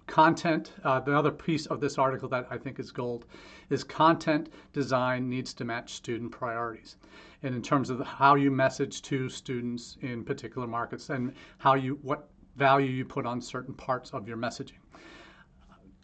content, 0.07 0.71
uh, 0.83 0.99
the 0.99 1.17
other 1.17 1.31
piece 1.31 1.65
of 1.65 1.79
this 1.79 1.97
article 1.97 2.29
that 2.29 2.47
I 2.49 2.57
think 2.57 2.79
is 2.79 2.91
gold, 2.91 3.25
is 3.69 3.83
content 3.83 4.49
design 4.71 5.29
needs 5.29 5.53
to 5.55 5.65
match 5.65 5.93
student 5.93 6.31
priorities. 6.31 6.97
And 7.43 7.53
in 7.53 7.61
terms 7.61 7.89
of 7.89 7.99
how 8.01 8.35
you 8.35 8.51
message 8.51 9.01
to 9.03 9.29
students 9.29 9.97
in 10.01 10.23
particular 10.23 10.67
markets 10.67 11.09
and 11.09 11.33
how 11.57 11.73
you, 11.75 11.99
what 12.01 12.29
value 12.55 12.89
you 12.89 13.05
put 13.05 13.25
on 13.25 13.41
certain 13.41 13.73
parts 13.73 14.11
of 14.11 14.27
your 14.27 14.37
messaging. 14.37 14.79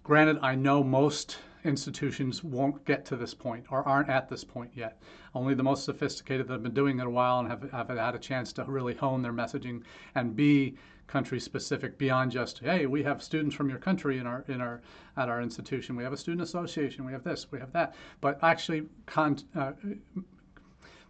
Granted, 0.03 0.39
I 0.41 0.55
know 0.55 0.83
most 0.83 1.39
institutions 1.63 2.43
won't 2.43 2.83
get 2.85 3.05
to 3.05 3.15
this 3.15 3.33
point 3.33 3.65
or 3.69 3.87
aren't 3.87 4.09
at 4.09 4.29
this 4.29 4.43
point 4.43 4.71
yet. 4.73 5.01
Only 5.35 5.53
the 5.53 5.63
most 5.63 5.85
sophisticated 5.85 6.47
that 6.47 6.53
have 6.53 6.63
been 6.63 6.73
doing 6.73 6.99
it 6.99 7.05
a 7.05 7.09
while 7.09 7.39
and 7.39 7.47
have, 7.47 7.69
have 7.71 7.89
had 7.89 8.15
a 8.15 8.19
chance 8.19 8.51
to 8.53 8.63
really 8.63 8.95
hone 8.95 9.21
their 9.21 9.33
messaging 9.33 9.83
and 10.15 10.35
be 10.35 10.75
country 11.07 11.41
specific 11.41 11.97
beyond 11.97 12.31
just 12.31 12.59
hey 12.59 12.85
we 12.85 13.03
have 13.03 13.21
students 13.21 13.53
from 13.53 13.67
your 13.69 13.77
country 13.77 14.17
in 14.17 14.25
our 14.25 14.45
in 14.47 14.61
our 14.61 14.81
at 15.17 15.27
our 15.27 15.41
institution. 15.41 15.95
We 15.97 16.03
have 16.03 16.13
a 16.13 16.17
student 16.17 16.41
association. 16.41 17.05
We 17.05 17.11
have 17.11 17.23
this. 17.23 17.51
We 17.51 17.59
have 17.59 17.73
that. 17.73 17.95
But 18.21 18.39
actually 18.41 18.83
con- 19.07 19.39
uh, 19.53 19.73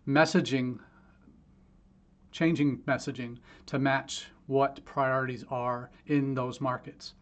messaging 0.07 0.79
changing 2.31 2.79
messaging 2.79 3.37
to 3.67 3.77
match 3.77 4.25
what 4.47 4.83
priorities 4.85 5.45
are 5.51 5.91
in 6.07 6.33
those 6.33 6.59
markets 6.59 7.13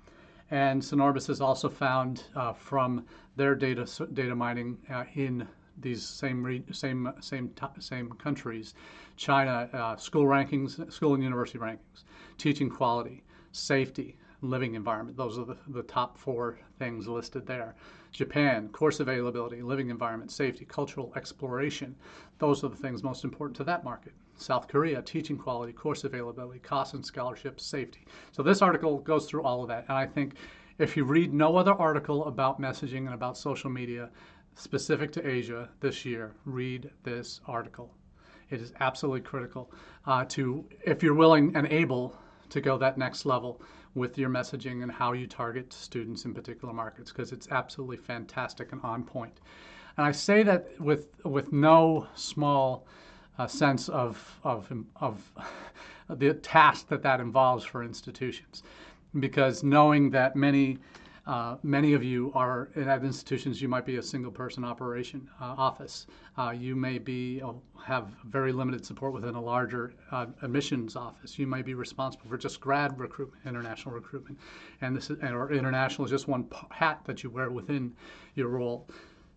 and 0.51 0.81
Sinorbis 0.81 1.27
has 1.27 1.41
also 1.41 1.69
found 1.69 2.23
uh, 2.35 2.53
from 2.53 3.05
their 3.35 3.55
data 3.55 3.87
data 4.13 4.35
mining 4.35 4.77
uh, 4.89 5.03
in 5.15 5.47
these 5.77 6.05
same 6.05 6.43
re- 6.43 6.63
same 6.71 7.11
same 7.21 7.53
same 7.79 8.11
countries, 8.13 8.73
China 9.15 9.69
uh, 9.73 9.95
school 9.95 10.25
rankings, 10.25 10.91
school 10.91 11.13
and 11.13 11.23
university 11.23 11.59
rankings, 11.59 12.03
teaching 12.37 12.69
quality, 12.69 13.23
safety, 13.51 14.17
living 14.41 14.75
environment. 14.75 15.17
Those 15.17 15.37
are 15.37 15.45
the, 15.45 15.57
the 15.67 15.83
top 15.83 16.17
four 16.17 16.57
things 16.77 17.07
listed 17.07 17.45
there. 17.45 17.75
Japan, 18.11 18.69
course 18.69 18.99
availability, 18.99 19.61
living 19.61 19.89
environment, 19.89 20.31
safety, 20.31 20.65
cultural 20.65 21.13
exploration. 21.15 21.95
Those 22.39 22.63
are 22.63 22.69
the 22.69 22.75
things 22.75 23.03
most 23.03 23.23
important 23.23 23.55
to 23.57 23.63
that 23.65 23.83
market. 23.83 24.13
South 24.41 24.67
Korea, 24.67 25.01
teaching 25.01 25.37
quality, 25.37 25.73
course 25.73 26.03
availability, 26.03 26.59
costs 26.59 26.93
and 26.93 27.05
scholarships, 27.05 27.65
safety. 27.65 28.05
So 28.31 28.43
this 28.43 28.61
article 28.61 28.99
goes 28.99 29.25
through 29.25 29.43
all 29.43 29.61
of 29.61 29.67
that. 29.69 29.85
And 29.89 29.97
I 29.97 30.05
think 30.05 30.35
if 30.77 30.95
you 30.95 31.03
read 31.03 31.33
no 31.33 31.57
other 31.57 31.73
article 31.73 32.25
about 32.25 32.61
messaging 32.61 33.05
and 33.05 33.13
about 33.13 33.37
social 33.37 33.69
media 33.69 34.09
specific 34.55 35.11
to 35.13 35.27
Asia 35.27 35.69
this 35.79 36.05
year, 36.05 36.33
read 36.45 36.89
this 37.03 37.41
article. 37.47 37.93
It 38.49 38.61
is 38.61 38.73
absolutely 38.79 39.21
critical 39.21 39.71
uh, 40.05 40.25
to, 40.29 40.65
if 40.83 41.03
you're 41.03 41.13
willing 41.13 41.55
and 41.55 41.67
able 41.67 42.17
to 42.49 42.61
go 42.61 42.77
that 42.77 42.97
next 42.97 43.25
level 43.25 43.61
with 43.93 44.17
your 44.17 44.29
messaging 44.29 44.83
and 44.83 44.91
how 44.91 45.13
you 45.13 45.27
target 45.27 45.71
students 45.73 46.25
in 46.25 46.33
particular 46.33 46.73
markets, 46.73 47.11
because 47.11 47.31
it's 47.31 47.47
absolutely 47.51 47.97
fantastic 47.97 48.71
and 48.71 48.81
on 48.83 49.03
point. 49.03 49.39
And 49.97 50.05
I 50.05 50.11
say 50.11 50.43
that 50.43 50.79
with 50.79 51.09
with 51.25 51.51
no 51.51 52.07
small 52.15 52.87
uh, 53.39 53.47
sense 53.47 53.89
of 53.89 54.39
of 54.43 54.71
of 54.97 55.31
the 56.09 56.33
task 56.35 56.87
that 56.89 57.01
that 57.01 57.19
involves 57.19 57.65
for 57.65 57.83
institutions, 57.83 58.63
because 59.19 59.63
knowing 59.63 60.11
that 60.11 60.35
many 60.35 60.77
uh, 61.29 61.57
many 61.61 61.93
of 61.93 62.03
you 62.03 62.31
are 62.33 62.69
at 62.75 63.03
institutions. 63.03 63.61
You 63.61 63.67
might 63.67 63.85
be 63.85 63.97
a 63.97 64.01
single 64.01 64.31
person 64.31 64.63
operation 64.63 65.29
uh, 65.39 65.53
office. 65.57 66.07
Uh, 66.35 66.55
you 66.57 66.75
may 66.75 66.97
be 66.97 67.39
uh, 67.39 67.53
have 67.85 68.07
very 68.25 68.51
limited 68.51 68.83
support 68.83 69.13
within 69.13 69.35
a 69.35 69.41
larger 69.41 69.93
uh, 70.11 70.25
admissions 70.41 70.95
office. 70.95 71.37
You 71.37 71.45
may 71.45 71.61
be 71.61 71.75
responsible 71.75 72.27
for 72.27 72.37
just 72.37 72.59
grad 72.59 72.99
recruitment, 72.99 73.45
international 73.45 73.93
recruitment, 73.93 74.39
and 74.81 74.95
this 74.95 75.11
is, 75.11 75.19
or 75.21 75.51
international 75.51 76.05
is 76.05 76.09
just 76.09 76.27
one 76.27 76.47
hat 76.71 77.01
that 77.05 77.21
you 77.21 77.29
wear 77.29 77.51
within 77.51 77.93
your 78.33 78.47
role. 78.47 78.87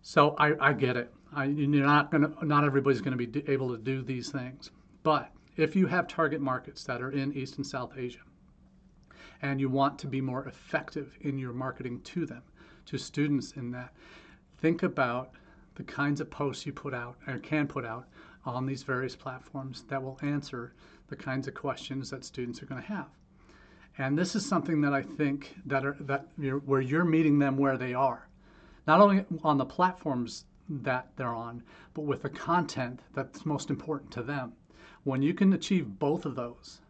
So 0.01 0.35
I, 0.39 0.53
I 0.59 0.73
get 0.73 0.97
it. 0.97 1.13
I, 1.35 1.45
you're 1.45 1.85
not 1.85 2.11
gonna. 2.11 2.31
Not 2.41 2.63
everybody's 2.63 3.01
going 3.01 3.17
to 3.17 3.27
be 3.27 3.51
able 3.51 3.75
to 3.75 3.77
do 3.77 4.01
these 4.01 4.29
things, 4.29 4.71
but 5.03 5.31
if 5.55 5.75
you 5.75 5.87
have 5.87 6.07
target 6.07 6.41
markets 6.41 6.83
that 6.85 7.01
are 7.01 7.11
in 7.11 7.33
East 7.33 7.57
and 7.57 7.65
South 7.65 7.93
Asia 7.97 8.19
and 9.41 9.59
you 9.59 9.69
want 9.69 9.99
to 9.99 10.07
be 10.07 10.21
more 10.21 10.45
effective 10.47 11.17
in 11.21 11.37
your 11.37 11.53
marketing 11.53 12.01
to 12.01 12.25
them, 12.25 12.41
to 12.85 12.97
students 12.97 13.51
in 13.53 13.71
that, 13.71 13.93
think 14.57 14.83
about 14.83 15.31
the 15.75 15.83
kinds 15.83 16.21
of 16.21 16.29
posts 16.29 16.65
you 16.65 16.71
put 16.73 16.93
out 16.93 17.17
or 17.27 17.37
can 17.39 17.67
put 17.67 17.85
out 17.85 18.07
on 18.45 18.65
these 18.65 18.83
various 18.83 19.15
platforms 19.15 19.83
that 19.89 20.01
will 20.01 20.17
answer 20.21 20.73
the 21.07 21.15
kinds 21.15 21.47
of 21.47 21.53
questions 21.53 22.09
that 22.09 22.23
students 22.23 22.61
are 22.61 22.65
going 22.65 22.81
to 22.81 22.87
have. 22.87 23.07
And 23.97 24.17
this 24.17 24.35
is 24.35 24.45
something 24.45 24.81
that 24.81 24.93
I 24.93 25.01
think 25.01 25.55
that 25.65 25.85
are 25.85 25.95
that 26.01 26.27
where 26.65 26.81
you're 26.81 27.05
meeting 27.05 27.37
them 27.37 27.57
where 27.57 27.77
they 27.77 27.93
are, 27.93 28.27
not 28.87 28.99
only 29.01 29.25
on 29.43 29.57
the 29.57 29.65
platforms 29.65 30.45
that 30.69 31.09
they're 31.15 31.33
on, 31.33 31.63
but 31.93 32.03
with 32.03 32.21
the 32.21 32.29
content 32.29 33.01
that's 33.13 33.45
most 33.45 33.69
important 33.69 34.11
to 34.11 34.23
them. 34.23 34.53
When 35.03 35.21
you 35.21 35.33
can 35.33 35.53
achieve 35.53 35.99
both 35.99 36.25
of 36.25 36.35
those, 36.35 36.81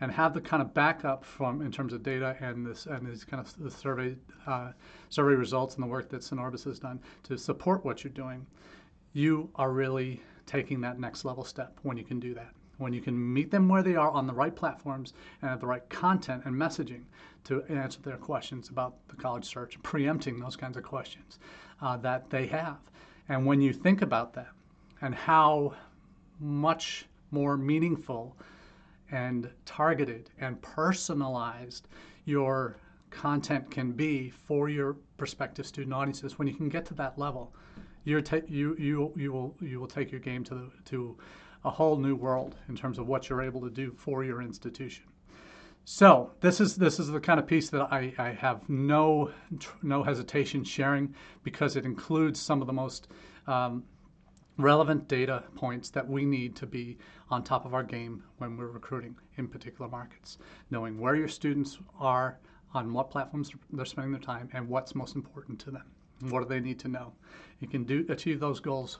and 0.00 0.12
have 0.12 0.34
the 0.34 0.40
kind 0.40 0.62
of 0.62 0.72
backup 0.74 1.24
from 1.24 1.60
in 1.60 1.72
terms 1.72 1.92
of 1.92 2.02
data 2.02 2.36
and 2.40 2.64
this 2.64 2.86
and 2.86 3.06
these 3.06 3.24
kind 3.24 3.44
of 3.44 3.52
the 3.58 3.70
survey 3.70 4.16
uh, 4.46 4.70
survey 5.08 5.34
results 5.34 5.74
and 5.74 5.82
the 5.82 5.88
work 5.88 6.08
that 6.08 6.20
Sinorbis 6.20 6.64
has 6.64 6.78
done 6.78 7.00
to 7.24 7.36
support 7.36 7.84
what 7.84 8.04
you're 8.04 8.12
doing, 8.12 8.46
you 9.12 9.50
are 9.56 9.72
really 9.72 10.20
taking 10.46 10.80
that 10.80 10.98
next 11.00 11.24
level 11.24 11.44
step 11.44 11.78
when 11.82 11.96
you 11.96 12.04
can 12.04 12.20
do 12.20 12.34
that. 12.34 12.50
When 12.78 12.92
you 12.92 13.00
can 13.00 13.32
meet 13.32 13.50
them 13.50 13.68
where 13.68 13.82
they 13.82 13.96
are 13.96 14.10
on 14.10 14.28
the 14.28 14.32
right 14.32 14.54
platforms 14.54 15.12
and 15.42 15.50
have 15.50 15.60
the 15.60 15.66
right 15.66 15.86
content 15.88 16.44
and 16.44 16.54
messaging 16.54 17.02
to 17.44 17.64
answer 17.64 18.00
their 18.02 18.16
questions 18.16 18.68
about 18.68 18.94
the 19.08 19.16
college 19.16 19.44
search, 19.44 19.82
preempting 19.82 20.38
those 20.38 20.54
kinds 20.54 20.76
of 20.76 20.84
questions 20.84 21.40
uh, 21.80 21.96
that 21.98 22.30
they 22.30 22.46
have. 22.46 22.78
And 23.28 23.44
when 23.46 23.60
you 23.60 23.72
think 23.72 24.02
about 24.02 24.32
that 24.34 24.48
and 25.00 25.14
how 25.14 25.74
much 26.40 27.06
more 27.30 27.56
meaningful 27.56 28.36
and 29.10 29.50
targeted 29.64 30.30
and 30.40 30.60
personalized 30.62 31.88
your 32.24 32.76
content 33.10 33.70
can 33.70 33.92
be 33.92 34.30
for 34.30 34.68
your 34.68 34.96
prospective 35.16 35.66
student 35.66 35.94
audiences 35.94 36.38
when 36.38 36.46
you 36.46 36.54
can 36.54 36.68
get 36.68 36.84
to 36.84 36.94
that 36.94 37.18
level 37.18 37.52
you're 38.04 38.20
ta- 38.20 38.40
you, 38.48 38.76
you, 38.78 39.12
you, 39.16 39.32
will, 39.32 39.54
you 39.60 39.80
will 39.80 39.86
take 39.86 40.10
your 40.10 40.20
game 40.20 40.44
to, 40.44 40.54
the, 40.54 40.70
to 40.84 41.16
a 41.64 41.70
whole 41.70 41.96
new 41.96 42.14
world 42.14 42.56
in 42.68 42.76
terms 42.76 42.98
of 42.98 43.06
what 43.06 43.28
you're 43.28 43.42
able 43.42 43.60
to 43.60 43.70
do 43.70 43.92
for 43.96 44.24
your 44.24 44.42
institution 44.42 45.04
so 45.90 46.30
this 46.40 46.60
is 46.60 46.76
this 46.76 47.00
is 47.00 47.08
the 47.08 47.18
kind 47.18 47.40
of 47.40 47.46
piece 47.46 47.70
that 47.70 47.90
I, 47.90 48.12
I 48.18 48.28
have 48.32 48.68
no 48.68 49.30
no 49.82 50.02
hesitation 50.02 50.62
sharing 50.62 51.14
because 51.44 51.76
it 51.76 51.86
includes 51.86 52.38
some 52.38 52.60
of 52.60 52.66
the 52.66 52.74
most 52.74 53.08
um, 53.46 53.82
relevant 54.58 55.08
data 55.08 55.44
points 55.54 55.88
that 55.88 56.06
we 56.06 56.26
need 56.26 56.54
to 56.56 56.66
be 56.66 56.98
on 57.30 57.42
top 57.42 57.64
of 57.64 57.72
our 57.72 57.82
game 57.82 58.22
when 58.36 58.54
we're 58.58 58.66
recruiting 58.66 59.16
in 59.38 59.48
particular 59.48 59.90
markets. 59.90 60.36
Knowing 60.70 61.00
where 61.00 61.16
your 61.16 61.26
students 61.26 61.78
are, 61.98 62.38
on 62.74 62.92
what 62.92 63.10
platforms 63.10 63.50
they're 63.72 63.86
spending 63.86 64.12
their 64.12 64.20
time, 64.20 64.50
and 64.52 64.68
what's 64.68 64.94
most 64.94 65.16
important 65.16 65.58
to 65.60 65.70
them. 65.70 65.86
What 66.28 66.42
do 66.42 66.48
they 66.50 66.60
need 66.60 66.78
to 66.80 66.88
know? 66.88 67.14
You 67.60 67.68
can 67.68 67.84
do 67.84 68.04
achieve 68.10 68.40
those 68.40 68.60
goals 68.60 68.98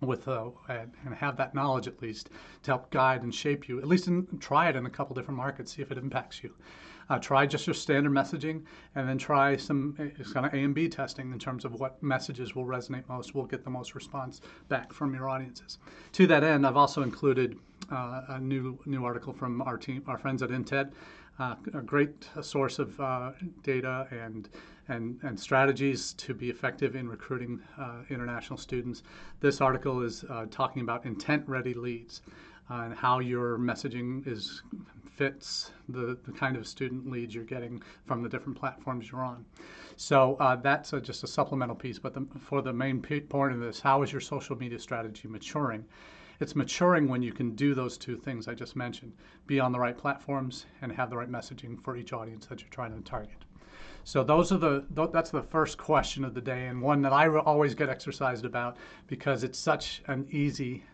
with 0.00 0.26
uh, 0.28 0.50
and, 0.68 1.14
have 1.14 1.36
that 1.36 1.54
knowledge 1.54 1.86
at 1.86 2.00
least 2.00 2.30
to 2.62 2.70
help 2.70 2.90
guide 2.90 3.22
and 3.22 3.34
shape 3.34 3.68
you. 3.68 3.78
At 3.78 3.88
least 3.88 4.08
in, 4.08 4.26
try 4.38 4.68
it 4.68 4.76
in 4.76 4.86
a 4.86 4.90
couple 4.90 5.14
different 5.14 5.36
markets, 5.36 5.74
see 5.74 5.82
if 5.82 5.90
it 5.90 5.98
impacts 5.98 6.42
you. 6.42 6.54
Uh, 7.08 7.18
try 7.18 7.44
just 7.44 7.66
your 7.66 7.74
standard 7.74 8.12
messaging, 8.12 8.62
and 8.94 9.08
then 9.08 9.18
try 9.18 9.56
some 9.56 9.96
uh, 9.98 10.32
kind 10.32 10.46
of 10.46 10.54
A 10.54 10.58
and 10.58 10.74
B 10.74 10.88
testing 10.88 11.32
in 11.32 11.40
terms 11.40 11.64
of 11.64 11.72
what 11.80 12.00
messages 12.02 12.54
will 12.54 12.66
resonate 12.66 13.08
most, 13.08 13.34
will 13.34 13.46
get 13.46 13.64
the 13.64 13.70
most 13.70 13.96
response 13.96 14.40
back 14.68 14.92
from 14.92 15.12
your 15.12 15.28
audiences. 15.28 15.78
To 16.12 16.26
that 16.28 16.44
end, 16.44 16.64
I've 16.64 16.76
also 16.76 17.02
included 17.02 17.58
uh, 17.90 18.22
a 18.28 18.38
new 18.38 18.78
new 18.86 19.04
article 19.04 19.32
from 19.32 19.60
our 19.62 19.76
team, 19.76 20.04
our 20.06 20.18
friends 20.18 20.40
at 20.42 20.50
Intead, 20.50 20.92
uh, 21.40 21.56
a 21.74 21.80
great 21.80 22.28
source 22.42 22.78
of 22.78 23.00
uh, 23.00 23.32
data 23.62 24.06
and 24.10 24.48
and, 24.88 25.20
and 25.22 25.38
strategies 25.38 26.14
to 26.14 26.34
be 26.34 26.50
effective 26.50 26.96
in 26.96 27.08
recruiting 27.08 27.60
uh, 27.78 28.02
international 28.10 28.56
students. 28.56 29.04
This 29.38 29.60
article 29.60 30.02
is 30.02 30.24
uh, 30.28 30.46
talking 30.50 30.82
about 30.82 31.06
intent 31.06 31.44
ready 31.46 31.74
leads 31.74 32.22
uh, 32.68 32.82
and 32.86 32.94
how 32.94 33.20
your 33.20 33.56
messaging 33.56 34.26
is 34.26 34.62
fits 35.20 35.70
the, 35.90 36.18
the 36.24 36.32
kind 36.32 36.56
of 36.56 36.66
student 36.66 37.08
leads 37.08 37.34
you're 37.34 37.44
getting 37.44 37.80
from 38.06 38.22
the 38.22 38.28
different 38.28 38.58
platforms 38.58 39.10
you're 39.12 39.22
on. 39.22 39.44
So 39.96 40.36
uh, 40.40 40.56
that's 40.56 40.92
a, 40.92 41.00
just 41.00 41.22
a 41.22 41.26
supplemental 41.26 41.76
piece. 41.76 41.98
But 41.98 42.14
the, 42.14 42.26
for 42.40 42.62
the 42.62 42.72
main 42.72 43.02
point 43.02 43.52
of 43.52 43.60
this, 43.60 43.80
how 43.80 44.02
is 44.02 44.10
your 44.10 44.22
social 44.22 44.56
media 44.56 44.78
strategy 44.78 45.28
maturing? 45.28 45.84
It's 46.40 46.56
maturing 46.56 47.06
when 47.06 47.22
you 47.22 47.32
can 47.32 47.54
do 47.54 47.74
those 47.74 47.98
two 47.98 48.16
things 48.16 48.48
I 48.48 48.54
just 48.54 48.74
mentioned 48.74 49.12
be 49.46 49.60
on 49.60 49.72
the 49.72 49.78
right 49.78 49.96
platforms 49.96 50.64
and 50.80 50.90
have 50.90 51.10
the 51.10 51.16
right 51.18 51.30
messaging 51.30 51.78
for 51.84 51.96
each 51.96 52.14
audience 52.14 52.46
that 52.46 52.60
you're 52.60 52.70
trying 52.70 52.96
to 52.96 53.02
target. 53.02 53.44
So 54.04 54.24
those 54.24 54.50
are 54.50 54.58
the 54.58 54.84
that's 55.12 55.30
the 55.30 55.42
first 55.42 55.76
question 55.76 56.24
of 56.24 56.32
the 56.34 56.40
day, 56.40 56.66
and 56.66 56.80
one 56.80 57.02
that 57.02 57.12
I 57.12 57.28
always 57.28 57.74
get 57.74 57.90
exercised 57.90 58.46
about 58.46 58.78
because 59.06 59.44
it's 59.44 59.58
such 59.58 60.02
an 60.06 60.26
easy. 60.30 60.84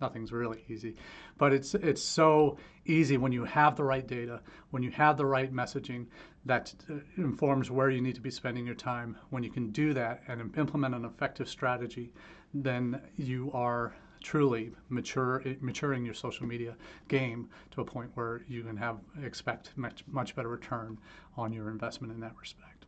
Nothing's 0.00 0.30
really 0.30 0.64
easy, 0.68 0.94
but 1.38 1.52
it's 1.52 1.74
it's 1.74 2.02
so 2.02 2.58
easy 2.84 3.16
when 3.16 3.32
you 3.32 3.44
have 3.44 3.74
the 3.74 3.84
right 3.84 4.06
data, 4.06 4.40
when 4.70 4.82
you 4.82 4.90
have 4.90 5.16
the 5.16 5.26
right 5.26 5.52
messaging 5.52 6.06
that 6.44 6.74
uh, 6.90 6.94
informs 7.16 7.70
where 7.70 7.90
you 7.90 8.00
need 8.00 8.14
to 8.14 8.20
be 8.20 8.30
spending 8.30 8.66
your 8.66 8.74
time. 8.74 9.16
When 9.30 9.42
you 9.42 9.50
can 9.50 9.70
do 9.70 9.94
that 9.94 10.22
and 10.28 10.54
implement 10.56 10.94
an 10.94 11.04
effective 11.04 11.48
strategy, 11.48 12.12
then 12.52 13.00
you 13.16 13.50
are 13.52 13.94
truly 14.28 14.70
mature 14.90 15.42
maturing 15.62 16.04
your 16.04 16.12
social 16.12 16.46
media 16.46 16.76
game 17.08 17.48
to 17.70 17.80
a 17.80 17.84
point 17.84 18.10
where 18.12 18.42
you 18.46 18.62
can 18.62 18.76
have 18.76 18.98
expect 19.24 19.70
much 19.76 20.04
much 20.06 20.36
better 20.36 20.50
return 20.50 20.98
on 21.38 21.50
your 21.50 21.70
investment 21.70 22.12
in 22.12 22.20
that 22.20 22.34
respect. 22.38 22.84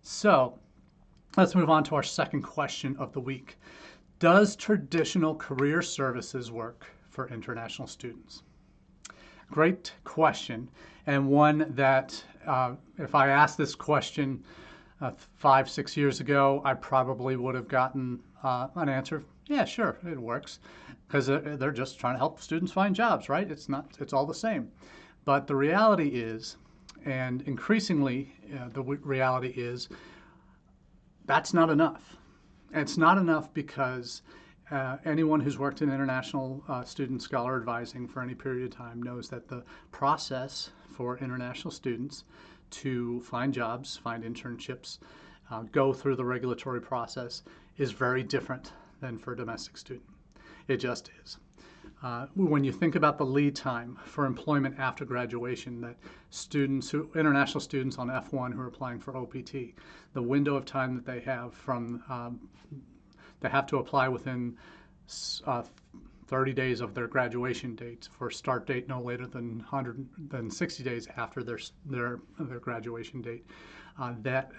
So 0.00 0.58
let's 1.36 1.54
move 1.54 1.68
on 1.68 1.84
to 1.84 1.96
our 1.96 2.02
second 2.02 2.40
question 2.44 2.96
of 2.96 3.12
the 3.12 3.20
week. 3.20 3.58
Does 4.20 4.56
traditional 4.56 5.34
career 5.34 5.82
services 5.82 6.50
work 6.50 6.86
for 7.10 7.28
international 7.28 7.86
students? 7.86 8.42
Great 9.50 9.92
question, 10.04 10.70
and 11.06 11.28
one 11.28 11.66
that 11.76 12.24
uh, 12.46 12.72
if 12.96 13.14
I 13.14 13.28
asked 13.28 13.58
this 13.58 13.74
question 13.74 14.42
uh, 15.02 15.10
five, 15.36 15.68
six 15.68 15.94
years 15.94 16.20
ago, 16.20 16.62
I 16.64 16.72
probably 16.72 17.36
would 17.36 17.54
have 17.54 17.68
gotten 17.68 18.20
uh, 18.42 18.68
an 18.76 18.88
answer. 18.88 19.22
Yeah, 19.48 19.64
sure, 19.64 19.96
it 20.06 20.20
works, 20.20 20.60
because 21.06 21.26
they're 21.26 21.72
just 21.72 21.98
trying 21.98 22.14
to 22.14 22.18
help 22.18 22.38
students 22.38 22.70
find 22.70 22.94
jobs, 22.94 23.30
right? 23.30 23.50
It's 23.50 23.66
not, 23.66 23.96
it's 23.98 24.12
all 24.12 24.26
the 24.26 24.34
same. 24.34 24.70
But 25.24 25.46
the 25.46 25.56
reality 25.56 26.08
is, 26.08 26.58
and 27.06 27.40
increasingly, 27.42 28.30
uh, 28.54 28.68
the 28.68 28.82
reality 28.82 29.54
is, 29.56 29.88
that's 31.24 31.54
not 31.54 31.70
enough. 31.70 32.16
It's 32.74 32.98
not 32.98 33.16
enough 33.16 33.52
because 33.54 34.20
uh, 34.70 34.98
anyone 35.06 35.40
who's 35.40 35.58
worked 35.58 35.80
in 35.80 35.90
international 35.90 36.62
uh, 36.68 36.84
student 36.84 37.22
scholar 37.22 37.56
advising 37.56 38.06
for 38.06 38.20
any 38.20 38.34
period 38.34 38.70
of 38.70 38.76
time 38.76 39.02
knows 39.02 39.30
that 39.30 39.48
the 39.48 39.64
process 39.92 40.70
for 40.94 41.16
international 41.18 41.70
students 41.70 42.24
to 42.70 43.22
find 43.22 43.54
jobs, 43.54 43.96
find 43.96 44.24
internships, 44.24 44.98
uh, 45.50 45.62
go 45.72 45.94
through 45.94 46.16
the 46.16 46.24
regulatory 46.24 46.82
process 46.82 47.44
is 47.78 47.92
very 47.92 48.22
different 48.22 48.72
than 49.00 49.18
for 49.18 49.32
a 49.32 49.36
domestic 49.36 49.76
student. 49.76 50.08
It 50.66 50.78
just 50.78 51.10
is. 51.22 51.38
Uh, 52.02 52.26
when 52.36 52.62
you 52.62 52.70
think 52.70 52.94
about 52.94 53.18
the 53.18 53.26
lead 53.26 53.56
time 53.56 53.98
for 54.04 54.24
employment 54.24 54.78
after 54.78 55.04
graduation, 55.04 55.80
that 55.80 55.96
students 56.30 56.88
who, 56.90 57.10
international 57.16 57.60
students 57.60 57.98
on 57.98 58.08
F1 58.08 58.54
who 58.54 58.60
are 58.60 58.68
applying 58.68 59.00
for 59.00 59.16
OPT, 59.16 59.74
the 60.12 60.22
window 60.22 60.54
of 60.54 60.64
time 60.64 60.94
that 60.94 61.04
they 61.04 61.20
have 61.20 61.52
from, 61.54 62.02
um, 62.08 62.48
they 63.40 63.48
have 63.48 63.66
to 63.66 63.78
apply 63.78 64.08
within 64.08 64.56
uh, 65.46 65.62
30 66.28 66.52
days 66.52 66.80
of 66.80 66.94
their 66.94 67.08
graduation 67.08 67.74
date 67.74 68.08
for 68.12 68.30
start 68.30 68.66
date 68.66 68.86
no 68.86 69.00
later 69.00 69.26
than 69.26 69.58
100 69.58 70.06
than 70.28 70.50
60 70.50 70.84
days 70.84 71.08
after 71.16 71.42
their 71.42 71.58
their 71.86 72.20
their 72.38 72.60
graduation 72.60 73.22
date. 73.22 73.44
Uh, 73.98 74.12
that 74.22 74.52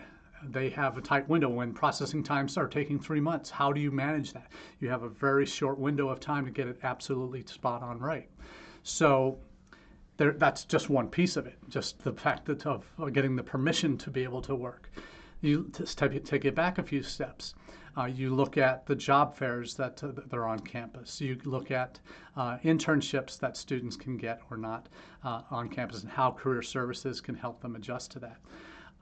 they 0.44 0.70
have 0.70 0.98
a 0.98 1.02
tight 1.02 1.28
window 1.28 1.50
when 1.50 1.74
processing 1.74 2.24
times 2.24 2.58
are 2.58 2.68
taking 2.68 3.00
three 3.00 3.20
months. 3.20 3.50
How 3.50 3.72
do 3.72 3.82
you 3.82 3.92
manage 3.92 4.34
that? 4.34 4.52
You 4.80 4.90
have 4.90 5.04
a 5.04 5.10
very 5.10 5.46
short 5.46 5.80
window 5.80 6.10
of 6.10 6.20
time 6.20 6.46
to 6.46 6.52
get 6.52 6.68
it 6.68 6.80
absolutely 6.84 7.44
spot 7.46 7.82
on 7.82 8.00
right. 8.00 8.30
So 8.84 9.40
there, 10.18 10.34
that's 10.34 10.66
just 10.66 10.90
one 10.90 11.08
piece 11.08 11.38
of 11.38 11.48
it, 11.48 11.58
just 11.70 12.04
the 12.04 12.14
fact 12.14 12.46
that 12.46 12.66
of 12.66 12.86
getting 13.14 13.36
the 13.36 13.44
permission 13.44 13.98
to 14.00 14.10
be 14.10 14.24
able 14.24 14.42
to 14.44 14.56
work. 14.56 14.92
You 15.42 15.72
take 15.74 16.46
it 16.46 16.56
back 16.56 16.78
a 16.78 16.84
few 16.84 17.02
steps. 17.02 17.56
Uh, 17.98 18.06
you 18.06 18.34
look 18.34 18.58
at 18.58 18.86
the 18.86 18.96
job 18.96 19.36
fairs 19.36 19.76
that, 19.76 20.04
uh, 20.04 20.12
that 20.12 20.34
are 20.34 20.48
on 20.48 20.60
campus. 20.60 21.20
You 21.20 21.38
look 21.44 21.72
at 21.72 22.00
uh, 22.36 22.58
internships 22.60 23.40
that 23.40 23.58
students 23.58 23.96
can 23.96 24.16
get 24.16 24.42
or 24.50 24.58
not 24.58 24.88
uh, 25.24 25.42
on 25.50 25.70
campus 25.70 26.04
and 26.04 26.12
how 26.12 26.32
career 26.32 26.62
services 26.62 27.20
can 27.20 27.36
help 27.36 27.62
them 27.62 27.76
adjust 27.76 28.12
to 28.12 28.20
that. 28.20 28.38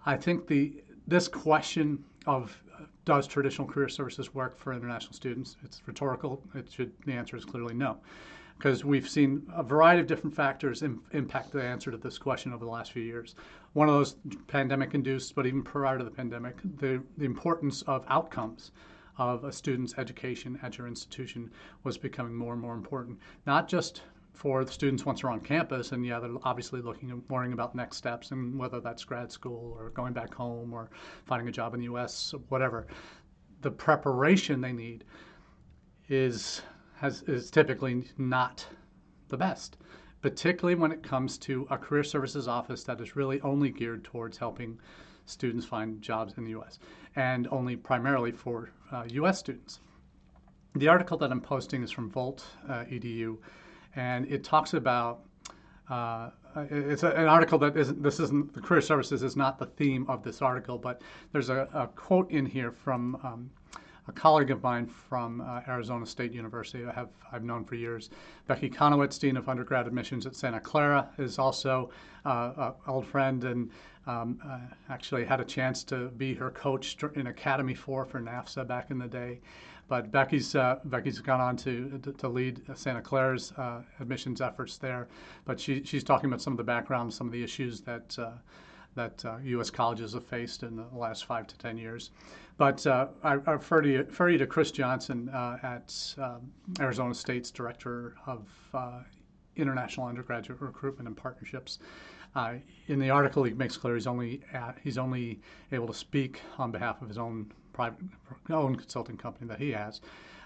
I 0.05 0.15
think 0.15 0.47
the 0.47 0.83
this 1.07 1.27
question 1.27 2.03
of 2.25 2.61
uh, 2.75 2.83
does 3.05 3.25
traditional 3.27 3.67
career 3.67 3.87
services 3.87 4.33
work 4.33 4.57
for 4.57 4.73
international 4.73 5.13
students? 5.13 5.55
It's 5.63 5.81
rhetorical. 5.85 6.43
It 6.53 6.69
should, 6.71 6.91
the 7.05 7.13
answer 7.13 7.37
is 7.37 7.45
clearly 7.45 7.73
no, 7.73 7.97
because 8.57 8.83
we've 8.83 9.07
seen 9.07 9.43
a 9.55 9.63
variety 9.63 10.01
of 10.01 10.07
different 10.07 10.35
factors 10.35 10.83
Im- 10.83 11.01
impact 11.11 11.51
the 11.51 11.63
answer 11.63 11.91
to 11.91 11.97
this 11.97 12.17
question 12.17 12.53
over 12.53 12.65
the 12.65 12.71
last 12.71 12.91
few 12.91 13.03
years. 13.03 13.35
One 13.73 13.87
of 13.87 13.95
those 13.95 14.15
pandemic 14.47 14.93
induced, 14.93 15.35
but 15.35 15.45
even 15.45 15.63
prior 15.63 15.97
to 15.97 16.03
the 16.03 16.11
pandemic, 16.11 16.57
the, 16.77 17.01
the 17.17 17.25
importance 17.25 17.83
of 17.83 18.03
outcomes 18.09 18.71
of 19.17 19.43
a 19.45 19.51
student's 19.51 19.95
education 19.97 20.59
at 20.61 20.77
your 20.77 20.87
institution 20.87 21.49
was 21.83 21.97
becoming 21.97 22.35
more 22.35 22.53
and 22.53 22.61
more 22.61 22.75
important, 22.75 23.17
not 23.45 23.67
just 23.67 24.01
for 24.37 24.63
the 24.63 24.71
students 24.71 25.03
once 25.03 25.21
they're 25.21 25.31
on 25.31 25.39
campus, 25.39 25.91
and 25.93 26.05
yeah, 26.05 26.19
they're 26.19 26.29
obviously 26.43 26.79
looking 26.79 27.09
and 27.09 27.23
worrying 27.27 27.53
about 27.53 27.73
next 27.73 27.97
steps 27.97 28.29
and 28.29 28.57
whether 28.57 28.79
that's 28.79 29.03
grad 29.03 29.31
school 29.31 29.75
or 29.79 29.89
going 29.89 30.13
back 30.13 30.31
home 30.31 30.73
or 30.73 30.91
finding 31.25 31.47
a 31.47 31.51
job 31.51 31.73
in 31.73 31.79
the 31.79 31.85
U.S. 31.85 32.35
whatever. 32.49 32.85
The 33.61 33.71
preparation 33.71 34.61
they 34.61 34.73
need 34.73 35.05
is 36.07 36.61
has 36.97 37.23
is 37.23 37.49
typically 37.49 38.03
not 38.19 38.65
the 39.29 39.37
best, 39.37 39.77
particularly 40.21 40.75
when 40.75 40.91
it 40.91 41.01
comes 41.01 41.39
to 41.39 41.67
a 41.71 41.77
career 41.77 42.03
services 42.03 42.47
office 42.47 42.83
that 42.83 43.01
is 43.01 43.15
really 43.15 43.41
only 43.41 43.71
geared 43.71 44.03
towards 44.03 44.37
helping 44.37 44.79
students 45.25 45.65
find 45.65 45.99
jobs 45.99 46.35
in 46.37 46.43
the 46.43 46.51
U.S. 46.51 46.77
and 47.15 47.47
only 47.49 47.75
primarily 47.75 48.31
for 48.31 48.69
uh, 48.91 49.03
U.S. 49.09 49.39
students. 49.39 49.79
The 50.75 50.87
article 50.87 51.17
that 51.17 51.31
I'm 51.31 51.41
posting 51.41 51.81
is 51.81 51.89
from 51.89 52.11
Volt 52.11 52.45
uh, 52.69 52.83
Edu 52.83 53.39
and 53.97 54.25
it 54.31 54.43
talks 54.43 54.73
about 54.73 55.19
uh, 55.89 56.29
it's 56.69 57.03
a, 57.03 57.11
an 57.11 57.27
article 57.27 57.57
that 57.57 57.75
isn't 57.75 58.01
this 58.01 58.19
isn't 58.19 58.53
the 58.53 58.61
career 58.61 58.81
services 58.81 59.23
is 59.23 59.35
not 59.35 59.59
the 59.59 59.65
theme 59.65 60.05
of 60.07 60.23
this 60.23 60.41
article 60.41 60.77
but 60.77 61.01
there's 61.33 61.49
a, 61.49 61.67
a 61.73 61.87
quote 61.87 62.29
in 62.31 62.45
here 62.45 62.71
from 62.71 63.15
um, 63.23 63.49
a 64.07 64.11
colleague 64.11 64.51
of 64.51 64.63
mine 64.63 64.87
from 64.87 65.41
uh, 65.41 65.61
Arizona 65.67 66.05
State 66.05 66.31
University 66.31 66.85
I 66.85 66.93
have 66.93 67.09
I've 67.31 67.43
known 67.43 67.65
for 67.65 67.75
years. 67.75 68.09
Becky 68.47 68.69
Konowicz 68.69 69.19
Dean 69.19 69.35
of 69.35 69.49
undergrad 69.49 69.85
admissions 69.85 70.25
at 70.25 70.35
Santa 70.35 70.61
Clara 70.61 71.09
is 71.17 71.37
also 71.37 71.89
uh, 72.25 72.51
an 72.57 72.73
old 72.87 73.05
friend 73.05 73.43
and 73.43 73.69
um, 74.05 74.39
uh, 74.45 74.59
actually 74.89 75.25
had 75.25 75.41
a 75.41 75.45
chance 75.45 75.83
to 75.83 76.07
be 76.09 76.33
her 76.33 76.51
coach 76.51 76.95
in 77.15 77.27
Academy 77.27 77.73
4 77.73 78.05
for 78.05 78.21
NAFSA 78.21 78.65
back 78.65 78.91
in 78.91 78.97
the 78.97 79.07
day 79.07 79.41
but 79.87 80.11
Becky's 80.11 80.55
uh, 80.55 80.79
Becky's 80.85 81.19
gone 81.19 81.41
on 81.41 81.55
to 81.57 81.99
to 82.17 82.27
lead 82.27 82.61
Santa 82.75 83.01
Clara's 83.01 83.51
uh, 83.53 83.81
admissions 83.99 84.41
efforts 84.41 84.77
there. 84.77 85.07
But 85.45 85.59
she 85.59 85.83
she's 85.83 86.03
talking 86.03 86.29
about 86.29 86.41
some 86.41 86.53
of 86.53 86.57
the 86.57 86.63
background, 86.63 87.13
some 87.13 87.27
of 87.27 87.33
the 87.33 87.43
issues 87.43 87.81
that 87.81 88.17
uh, 88.19 88.31
that 88.95 89.23
U.S. 89.43 89.69
Uh, 89.69 89.73
colleges 89.73 90.13
have 90.13 90.25
faced 90.25 90.63
in 90.63 90.75
the 90.75 90.85
last 90.93 91.25
five 91.25 91.47
to 91.47 91.57
ten 91.57 91.77
years. 91.77 92.11
But 92.57 92.85
uh, 92.87 93.07
I, 93.23 93.33
I 93.33 93.51
refer, 93.51 93.81
to 93.81 93.89
you, 93.89 93.99
refer 93.99 94.29
you 94.29 94.39
to 94.39 94.47
Chris 94.47 94.71
Johnson 94.71 95.29
uh, 95.29 95.59
at 95.61 96.15
um, 96.17 96.51
Arizona 96.79 97.13
State's 97.13 97.51
director 97.51 98.15
of 98.25 98.47
international 99.55 100.07
undergraduate 100.07 100.61
recruitment 100.61 101.07
and 101.07 101.15
partnerships. 101.17 101.79
Uh, 102.35 102.55
in 102.87 102.99
the 102.99 103.09
article, 103.09 103.43
he 103.43 103.53
makes 103.53 103.77
clear 103.77 103.95
he's 103.95 104.07
only 104.07 104.41
at, 104.53 104.77
he's 104.83 104.97
only 104.97 105.39
able 105.71 105.87
to 105.87 105.93
speak 105.93 106.41
on 106.57 106.71
behalf 106.71 107.01
of 107.01 107.07
his 107.07 107.17
own 107.17 107.51
private 107.77 107.99
own 108.49 108.75
consulting 108.75 109.17
company 109.17 109.47
that 109.47 109.59
he 109.59 109.71
has. 109.71 110.01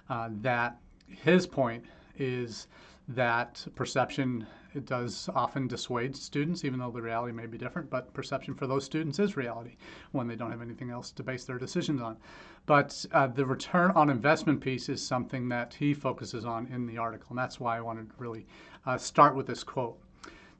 Uh, 0.09 0.29
that 0.41 0.77
his 1.07 1.47
point 1.47 1.85
is 2.17 2.67
that 3.07 3.65
perception 3.75 4.45
it 4.73 4.85
does 4.85 5.29
often 5.35 5.67
dissuade 5.67 6.15
students, 6.15 6.63
even 6.63 6.79
though 6.79 6.91
the 6.91 7.01
reality 7.01 7.33
may 7.33 7.45
be 7.45 7.57
different. 7.57 7.89
But 7.89 8.13
perception 8.13 8.53
for 8.53 8.67
those 8.67 8.85
students 8.85 9.19
is 9.19 9.35
reality 9.35 9.75
when 10.11 10.27
they 10.27 10.35
don't 10.35 10.51
have 10.51 10.61
anything 10.61 10.91
else 10.91 11.11
to 11.11 11.23
base 11.23 11.45
their 11.45 11.57
decisions 11.57 12.01
on. 12.01 12.17
But 12.65 13.05
uh, 13.11 13.27
the 13.27 13.45
return 13.45 13.91
on 13.91 14.09
investment 14.09 14.61
piece 14.61 14.87
is 14.89 15.05
something 15.05 15.49
that 15.49 15.73
he 15.73 15.93
focuses 15.93 16.45
on 16.45 16.67
in 16.67 16.85
the 16.85 16.97
article, 16.97 17.27
and 17.29 17.37
that's 17.37 17.59
why 17.59 17.77
I 17.77 17.81
wanted 17.81 18.09
to 18.09 18.15
really 18.17 18.45
uh, 18.85 18.97
start 18.97 19.35
with 19.35 19.47
this 19.47 19.63
quote. 19.63 19.97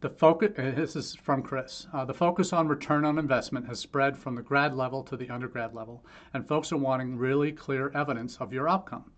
The 0.02 0.10
focus, 0.10 0.58
uh, 0.58 0.72
this 0.72 0.96
is 0.96 1.14
from 1.14 1.44
Chris, 1.44 1.86
uh, 1.94 2.04
the 2.06 2.14
focus 2.16 2.54
on 2.54 2.68
return 2.68 3.06
on 3.06 3.20
investment 3.20 3.68
has 3.68 3.80
spread 3.80 4.18
from 4.18 4.34
the 4.34 4.42
grad 4.42 4.76
level 4.76 5.04
to 5.04 5.16
the 5.16 5.30
undergrad 5.30 5.76
level, 5.76 6.04
and 6.34 6.48
folks 6.48 6.72
are 6.72 6.78
wanting 6.78 7.20
really 7.20 7.52
clear 7.52 7.92
evidence 7.94 8.38
of 8.38 8.52
your 8.52 8.68
outcome. 8.68 9.12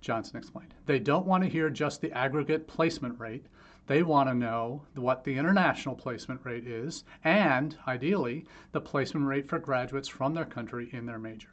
Johnson 0.00 0.36
explained. 0.36 0.72
They 0.86 1.00
don't 1.00 1.26
want 1.26 1.42
to 1.42 1.50
hear 1.50 1.68
just 1.68 2.00
the 2.00 2.12
aggregate 2.12 2.68
placement 2.68 3.18
rate. 3.18 3.46
They 3.88 4.04
want 4.04 4.28
to 4.28 4.34
know 4.36 4.82
what 4.94 5.24
the 5.24 5.36
international 5.36 5.96
placement 5.96 6.42
rate 6.44 6.64
is, 6.64 7.02
and 7.24 7.76
ideally, 7.88 8.46
the 8.70 8.80
placement 8.80 9.26
rate 9.26 9.48
for 9.48 9.58
graduates 9.58 10.06
from 10.06 10.32
their 10.32 10.44
country 10.44 10.90
in 10.92 11.06
their 11.06 11.18
major. 11.18 11.50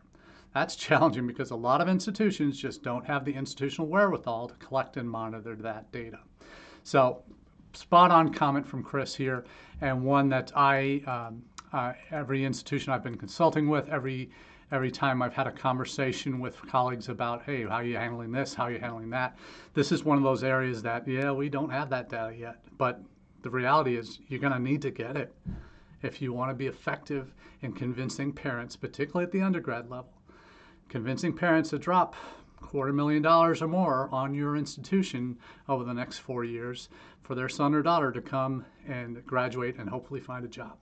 That's 0.53 0.75
challenging 0.87 1.25
because 1.25 1.49
a 1.49 1.55
lot 1.55 1.81
of 1.81 1.89
institutions 1.89 2.61
just 2.61 2.83
don't 2.83 3.07
have 3.07 3.25
the 3.25 3.33
institutional 3.33 3.87
wherewithal 3.87 4.49
to 4.49 4.55
collect 4.57 4.97
and 4.97 5.09
monitor 5.09 5.55
that 5.55 5.91
data. 5.91 6.19
So 6.83 7.23
spot 7.77 8.11
on 8.11 8.33
comment 8.33 8.67
from 8.67 8.83
Chris 8.83 9.15
here, 9.15 9.45
and 9.81 10.03
one 10.03 10.29
that 10.29 10.51
I, 10.55 11.01
um, 11.07 11.43
uh, 11.71 11.93
every 12.11 12.43
institution 12.43 12.91
I've 12.91 13.03
been 13.03 13.17
consulting 13.17 13.69
with, 13.69 13.87
every 13.89 14.29
every 14.69 14.91
time 14.91 15.21
I've 15.21 15.33
had 15.33 15.47
a 15.47 15.51
conversation 15.51 16.39
with 16.39 16.61
colleagues 16.67 17.07
about, 17.07 17.41
hey, 17.43 17.63
how 17.63 17.75
are 17.75 17.85
you 17.85 17.95
handling 17.95 18.33
this? 18.33 18.53
How 18.53 18.63
are 18.63 18.71
you 18.71 18.79
handling 18.79 19.09
that? 19.11 19.37
This 19.73 19.93
is 19.93 20.03
one 20.03 20.17
of 20.17 20.25
those 20.25 20.43
areas 20.43 20.81
that, 20.81 21.07
yeah, 21.07 21.31
we 21.31 21.47
don't 21.47 21.69
have 21.69 21.89
that 21.91 22.09
data 22.09 22.35
yet. 22.35 22.57
But 22.77 23.01
the 23.43 23.49
reality 23.49 23.95
is, 23.95 24.19
you're 24.27 24.41
going 24.41 24.51
to 24.51 24.59
need 24.59 24.81
to 24.81 24.91
get 24.91 25.15
it 25.15 25.33
if 26.01 26.21
you 26.21 26.33
want 26.33 26.51
to 26.51 26.53
be 26.53 26.67
effective 26.67 27.33
in 27.61 27.71
convincing 27.71 28.33
parents, 28.33 28.75
particularly 28.75 29.23
at 29.23 29.31
the 29.31 29.41
undergrad 29.41 29.89
level, 29.89 30.11
convincing 30.89 31.33
parents 31.33 31.69
to 31.69 31.79
drop 31.79 32.15
quarter 32.61 32.93
million 32.93 33.21
dollars 33.21 33.61
or 33.61 33.67
more 33.67 34.09
on 34.11 34.33
your 34.33 34.55
institution 34.55 35.37
over 35.67 35.83
the 35.83 35.93
next 35.93 36.19
four 36.19 36.43
years 36.43 36.89
for 37.21 37.35
their 37.35 37.49
son 37.49 37.73
or 37.73 37.81
daughter 37.81 38.11
to 38.11 38.21
come 38.21 38.65
and 38.87 39.25
graduate 39.25 39.75
and 39.77 39.89
hopefully 39.89 40.19
find 40.19 40.45
a 40.45 40.47
job. 40.47 40.77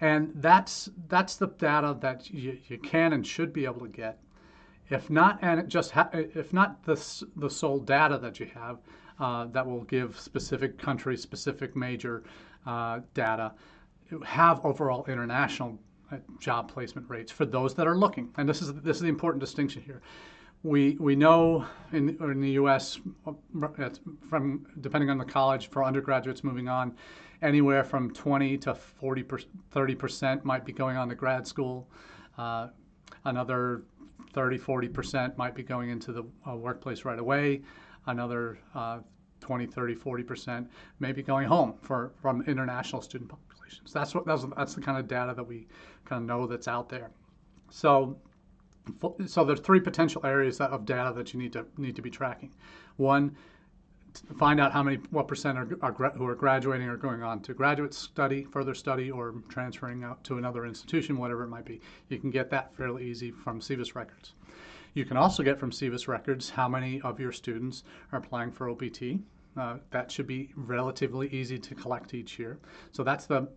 And 0.00 0.32
that's 0.36 0.90
that's 1.08 1.36
the 1.36 1.48
data 1.48 1.96
that 2.00 2.30
you, 2.30 2.58
you 2.68 2.78
can 2.78 3.12
and 3.12 3.26
should 3.26 3.52
be 3.52 3.64
able 3.64 3.80
to 3.80 3.88
get. 3.88 4.18
If 4.90 5.08
not, 5.08 5.38
and 5.40 5.60
it 5.60 5.68
just 5.68 5.92
ha- 5.92 6.10
if 6.12 6.52
not 6.52 6.82
the 6.84 6.96
the 7.36 7.48
sole 7.48 7.78
data 7.78 8.18
that 8.18 8.40
you 8.40 8.46
have 8.54 8.78
uh, 9.18 9.46
that 9.46 9.66
will 9.66 9.84
give 9.84 10.18
specific 10.18 10.78
country 10.78 11.16
specific 11.16 11.76
major 11.76 12.24
uh, 12.66 13.00
data, 13.14 13.52
have 14.24 14.64
overall 14.64 15.04
international 15.06 15.78
uh, 16.10 16.16
job 16.38 16.70
placement 16.70 17.08
rates 17.08 17.32
for 17.32 17.46
those 17.46 17.74
that 17.74 17.86
are 17.86 17.96
looking. 17.96 18.30
And 18.36 18.48
this 18.48 18.60
is 18.60 18.74
this 18.74 18.96
is 18.96 19.02
the 19.02 19.08
important 19.08 19.40
distinction 19.40 19.82
here. 19.82 20.02
We 20.64 20.96
we 20.98 21.14
know 21.14 21.66
in, 21.92 22.16
in 22.20 22.40
the 22.40 22.52
U.S. 22.52 22.98
from 24.30 24.66
depending 24.80 25.10
on 25.10 25.18
the 25.18 25.24
college 25.24 25.68
for 25.68 25.84
undergraduates 25.84 26.42
moving 26.42 26.68
on, 26.68 26.96
anywhere 27.42 27.84
from 27.84 28.10
20 28.12 28.56
to 28.58 28.74
40 28.74 29.24
30 29.70 29.94
percent 29.94 30.44
might 30.44 30.64
be 30.64 30.72
going 30.72 30.96
on 30.96 31.08
to 31.10 31.14
grad 31.14 31.46
school. 31.46 31.86
Uh, 32.38 32.68
another 33.26 33.82
30 34.32 34.56
40 34.56 34.88
percent 34.88 35.36
might 35.36 35.54
be 35.54 35.62
going 35.62 35.90
into 35.90 36.12
the 36.12 36.24
uh, 36.48 36.56
workplace 36.56 37.04
right 37.04 37.18
away. 37.18 37.60
Another 38.06 38.58
uh, 38.74 39.00
20 39.40 39.66
30 39.66 39.94
40 39.94 40.22
percent 40.22 40.70
maybe 40.98 41.22
going 41.22 41.46
home 41.46 41.74
for 41.82 42.12
from 42.22 42.40
international 42.46 43.02
student 43.02 43.28
populations. 43.28 43.92
That's 43.92 44.14
what 44.14 44.24
that's, 44.24 44.46
that's 44.56 44.74
the 44.74 44.80
kind 44.80 44.96
of 44.96 45.06
data 45.06 45.34
that 45.36 45.44
we 45.44 45.66
kind 46.06 46.22
of 46.22 46.26
know 46.26 46.46
that's 46.46 46.68
out 46.68 46.88
there. 46.88 47.10
So 47.68 48.16
so 49.26 49.44
there's 49.44 49.60
three 49.60 49.80
potential 49.80 50.24
areas 50.24 50.60
of 50.60 50.84
data 50.84 51.12
that 51.14 51.32
you 51.32 51.40
need 51.40 51.52
to 51.52 51.66
need 51.76 51.96
to 51.96 52.02
be 52.02 52.10
tracking. 52.10 52.52
One, 52.96 53.36
find 54.38 54.60
out 54.60 54.72
how 54.72 54.82
many, 54.82 54.96
what 55.10 55.28
percent 55.28 55.58
are, 55.58 55.68
are, 55.82 55.92
who 56.10 56.26
are 56.26 56.34
graduating 56.34 56.88
or 56.88 56.96
going 56.96 57.22
on 57.22 57.40
to 57.40 57.54
graduate 57.54 57.94
study, 57.94 58.44
further 58.44 58.74
study, 58.74 59.10
or 59.10 59.34
transferring 59.48 60.04
out 60.04 60.22
to 60.24 60.38
another 60.38 60.66
institution, 60.66 61.16
whatever 61.16 61.44
it 61.44 61.48
might 61.48 61.64
be. 61.64 61.80
You 62.08 62.18
can 62.18 62.30
get 62.30 62.50
that 62.50 62.74
fairly 62.76 63.04
easy 63.04 63.30
from 63.30 63.60
SEVIS 63.60 63.94
records. 63.94 64.34
You 64.94 65.04
can 65.04 65.16
also 65.16 65.42
get 65.42 65.58
from 65.58 65.72
SEVIS 65.72 66.06
records 66.06 66.50
how 66.50 66.68
many 66.68 67.00
of 67.00 67.18
your 67.18 67.32
students 67.32 67.82
are 68.12 68.18
applying 68.18 68.52
for 68.52 68.70
OPT. 68.70 69.18
Uh, 69.56 69.78
that 69.90 70.10
should 70.10 70.26
be 70.26 70.50
relatively 70.56 71.28
easy 71.28 71.58
to 71.58 71.74
collect 71.74 72.14
each 72.14 72.38
year. 72.38 72.58
So 72.92 73.02
that's 73.02 73.26
the 73.26 73.48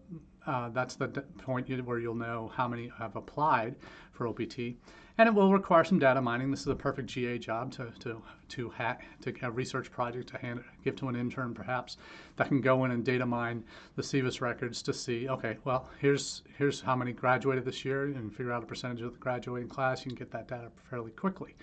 uh, 0.46 0.70
that's 0.70 0.96
the 0.96 1.10
point 1.40 1.70
where 1.86 2.00
you'll 2.00 2.16
know 2.16 2.52
how 2.56 2.68
many 2.70 2.90
have 2.98 3.18
applied 3.18 3.76
for 4.14 4.28
OPT 4.28 4.78
and 5.18 5.28
it 5.28 5.34
will 5.34 5.52
require 5.52 5.84
some 5.84 5.98
data 5.98 6.22
mining. 6.22 6.52
This 6.52 6.62
is 6.62 6.68
a 6.68 6.76
perfect 6.76 7.08
GA 7.10 7.38
job 7.38 7.72
to 7.74 7.92
to 8.00 8.22
to 8.50 8.70
hack 8.70 9.06
to 9.22 9.34
research 9.52 9.92
project 9.92 10.30
to 10.30 10.38
hand 10.38 10.64
give 10.84 10.96
to 10.98 11.10
an 11.10 11.16
intern 11.16 11.54
perhaps 11.54 11.98
that 12.36 12.48
can 12.48 12.62
go 12.62 12.86
in 12.86 12.92
and 12.92 13.04
data 13.04 13.26
mine 13.26 13.64
the 13.96 14.04
SEVIS 14.04 14.42
records 14.42 14.82
to 14.84 14.94
see 14.94 15.28
okay 15.28 15.58
well 15.64 15.90
here's 16.00 16.44
here's 16.58 16.82
how 16.82 16.96
many 16.96 17.12
graduated 17.12 17.66
this 17.66 17.84
year 17.84 18.04
and 18.06 18.34
figure 18.34 18.52
out 18.52 18.64
a 18.64 18.66
percentage 18.66 19.02
of 19.02 19.14
the 19.14 19.20
graduating 19.20 19.70
class. 19.70 20.06
You 20.06 20.12
can 20.12 20.20
get 20.20 20.32
that 20.32 20.48
data 20.48 20.72
fairly 20.90 21.12
quickly. 21.12 21.56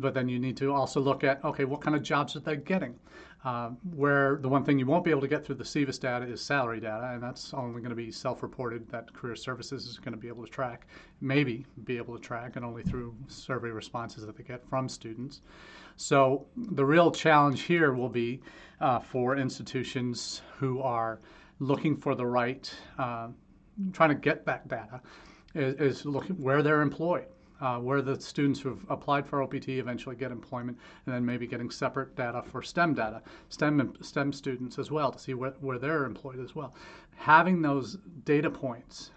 But 0.00 0.14
then 0.14 0.28
you 0.28 0.38
need 0.38 0.56
to 0.58 0.72
also 0.72 1.00
look 1.00 1.24
at 1.24 1.44
okay 1.44 1.64
what 1.64 1.80
kind 1.80 1.96
of 1.96 2.02
jobs 2.02 2.36
are 2.36 2.40
they 2.40 2.56
getting. 2.56 2.94
Uh, 3.44 3.70
where 3.94 4.36
the 4.42 4.48
one 4.48 4.64
thing 4.64 4.80
you 4.80 4.86
won't 4.86 5.04
be 5.04 5.12
able 5.12 5.20
to 5.20 5.28
get 5.28 5.46
through 5.46 5.54
the 5.54 5.64
SEVIS 5.64 6.00
data 6.00 6.26
is 6.26 6.40
salary 6.40 6.80
data, 6.80 7.10
and 7.12 7.22
that's 7.22 7.54
only 7.54 7.80
going 7.80 7.90
to 7.90 7.94
be 7.94 8.10
self-reported. 8.10 8.88
That 8.90 9.12
Career 9.12 9.36
Services 9.36 9.86
is 9.86 9.96
going 9.96 10.12
to 10.12 10.18
be 10.18 10.26
able 10.26 10.44
to 10.44 10.50
track, 10.50 10.88
maybe 11.20 11.64
be 11.84 11.98
able 11.98 12.16
to 12.16 12.20
track, 12.20 12.56
and 12.56 12.64
only 12.64 12.82
through 12.82 13.14
survey 13.28 13.68
responses 13.68 14.26
that 14.26 14.36
they 14.36 14.42
get 14.42 14.66
from 14.68 14.88
students. 14.88 15.42
So 15.94 16.46
the 16.56 16.84
real 16.84 17.12
challenge 17.12 17.62
here 17.62 17.92
will 17.92 18.08
be 18.08 18.40
uh, 18.80 18.98
for 18.98 19.36
institutions 19.36 20.42
who 20.56 20.80
are 20.80 21.20
looking 21.60 21.96
for 21.96 22.16
the 22.16 22.26
right, 22.26 22.68
uh, 22.98 23.28
trying 23.92 24.10
to 24.10 24.16
get 24.16 24.46
that 24.46 24.66
data, 24.66 25.00
is, 25.54 25.74
is 25.76 26.04
looking 26.04 26.36
where 26.42 26.60
they're 26.60 26.82
employed 26.82 27.26
uh, 27.60 27.78
where 27.78 28.02
the 28.02 28.20
students 28.20 28.60
who've 28.60 28.84
applied 28.88 29.26
for 29.26 29.42
OPT 29.42 29.68
eventually 29.68 30.16
get 30.16 30.30
employment, 30.30 30.78
and 31.06 31.14
then 31.14 31.24
maybe 31.24 31.46
getting 31.46 31.70
separate 31.70 32.14
data 32.16 32.42
for 32.42 32.62
STEM 32.62 32.94
data, 32.94 33.22
STEM 33.48 33.96
STEM 34.00 34.32
students 34.32 34.78
as 34.78 34.90
well 34.90 35.12
to 35.12 35.18
see 35.18 35.34
where, 35.34 35.54
where 35.60 35.78
they're 35.78 36.04
employed 36.04 36.40
as 36.40 36.54
well. 36.54 36.74
Having 37.16 37.62
those 37.62 37.98
data 38.24 38.50
points 38.50 39.10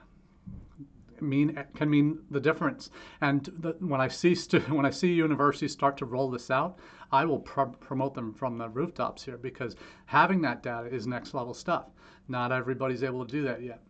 mean 1.21 1.57
can 1.75 1.89
mean 1.89 2.19
the 2.31 2.39
difference. 2.39 2.89
And 3.21 3.49
the, 3.59 3.75
when 3.79 4.01
I 4.01 4.07
see 4.07 4.35
stu- 4.35 4.59
when 4.69 4.85
I 4.85 4.89
see 4.89 5.13
universities 5.13 5.71
start 5.71 5.97
to 5.97 6.05
roll 6.05 6.29
this 6.29 6.49
out, 6.49 6.79
I 7.11 7.25
will 7.25 7.39
pr- 7.39 7.77
promote 7.79 8.13
them 8.13 8.33
from 8.33 8.57
the 8.57 8.69
rooftops 8.69 9.23
here 9.23 9.37
because 9.37 9.75
having 10.05 10.41
that 10.41 10.63
data 10.63 10.87
is 10.87 11.07
next 11.07 11.33
level 11.33 11.53
stuff. 11.53 11.85
Not 12.27 12.51
everybody's 12.51 13.03
able 13.03 13.25
to 13.25 13.31
do 13.31 13.43
that 13.43 13.61
yet. 13.61 13.81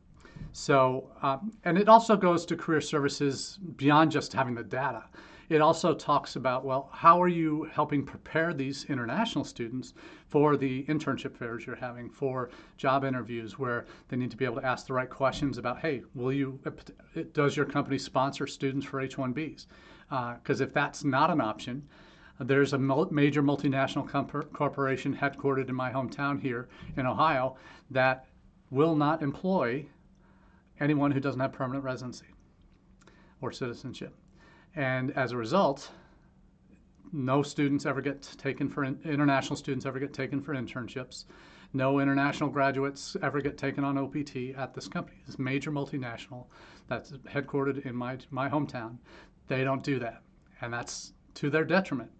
So, 0.54 1.10
um, 1.22 1.54
and 1.64 1.78
it 1.78 1.88
also 1.88 2.16
goes 2.18 2.46
to 2.48 2.56
career 2.56 2.82
services 2.82 3.60
beyond 3.76 4.12
just 4.12 4.34
having 4.34 4.56
the 4.56 4.64
data. 4.64 5.04
It 5.50 5.60
also 5.60 5.94
talks 5.94 6.38
about, 6.38 6.64
well, 6.64 6.90
how 6.94 7.22
are 7.22 7.28
you 7.28 7.70
helping 7.74 8.06
prepare 8.06 8.54
these 8.54 8.86
international 8.86 9.44
students 9.44 9.94
for 10.30 10.56
the 10.56 10.86
internship 10.86 11.36
fairs 11.36 11.66
you're 11.66 11.76
having, 11.76 12.10
for 12.10 12.52
job 12.78 13.04
interviews 13.04 13.60
where 13.60 13.86
they 14.08 14.16
need 14.16 14.32
to 14.32 14.38
be 14.38 14.46
able 14.46 14.62
to 14.62 14.66
ask 14.66 14.88
the 14.88 14.94
right 14.94 15.10
questions 15.10 15.58
about, 15.58 15.80
hey, 15.80 16.04
will 16.16 16.32
you, 16.32 16.58
does 17.34 17.58
your 17.58 17.66
company 17.66 17.98
sponsor 17.98 18.48
students 18.48 18.86
for 18.86 19.02
H-1Bs? 19.02 19.66
Because 20.10 20.62
uh, 20.62 20.64
if 20.64 20.74
that's 20.74 21.04
not 21.04 21.30
an 21.30 21.42
option, 21.42 21.86
there's 22.40 22.72
a 22.72 22.78
major 22.78 23.44
multinational 23.44 24.08
corporation 24.54 25.14
headquartered 25.14 25.68
in 25.68 25.76
my 25.76 25.92
hometown 25.92 26.40
here 26.40 26.70
in 26.96 27.06
Ohio 27.06 27.58
that 27.90 28.26
will 28.70 28.96
not 28.96 29.22
employ 29.22 29.86
anyone 30.82 31.12
who 31.12 31.20
doesn't 31.20 31.40
have 31.40 31.54
permanent 31.54 31.86
residency 31.86 32.26
or 33.40 33.52
citizenship. 33.52 34.14
And 34.76 35.12
as 35.12 35.32
a 35.32 35.38
result, 35.38 35.92
no 37.14 37.44
students 37.44 37.86
ever 37.86 38.02
get 38.02 38.22
taken 38.38 38.70
for 38.70 38.84
international 38.84 39.56
students 39.56 39.86
ever 39.86 40.00
get 40.00 40.14
taken 40.14 40.42
for 40.42 40.54
internships. 40.54 41.26
No 41.74 42.00
international 42.00 42.50
graduates 42.50 43.16
ever 43.22 43.42
get 43.42 43.58
taken 43.58 43.84
on 43.84 43.98
OPT 43.98 44.58
at 44.58 44.74
this 44.74 44.88
company. 44.88 45.20
This 45.26 45.40
major 45.40 45.72
multinational 45.72 46.46
that's 46.88 47.12
headquartered 47.12 47.86
in 47.86 47.96
my 47.96 48.18
my 48.30 48.50
hometown. 48.50 48.98
They 49.48 49.64
don't 49.64 49.84
do 49.84 50.00
that, 50.00 50.22
and 50.62 50.74
that's 50.74 51.14
to 51.36 51.50
their 51.50 51.64
detriment 51.64 52.12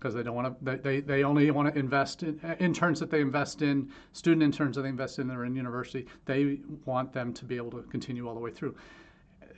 because 0.00 0.14
they 0.14 0.22
don't 0.22 0.34
want 0.34 0.64
to. 0.64 0.76
They, 0.78 1.00
they 1.00 1.24
only 1.24 1.50
want 1.50 1.72
to 1.72 1.78
invest 1.78 2.22
in 2.22 2.40
uh, 2.42 2.54
interns 2.58 2.98
that 3.00 3.10
they 3.10 3.20
invest 3.20 3.60
in, 3.60 3.90
student 4.12 4.42
interns 4.42 4.76
that 4.76 4.82
they 4.82 4.88
invest 4.88 5.18
in 5.18 5.28
that 5.28 5.36
are 5.36 5.44
in 5.44 5.54
university. 5.54 6.06
They 6.24 6.60
want 6.86 7.12
them 7.12 7.34
to 7.34 7.44
be 7.44 7.56
able 7.56 7.70
to 7.72 7.82
continue 7.82 8.26
all 8.26 8.34
the 8.34 8.40
way 8.40 8.50
through. 8.50 8.74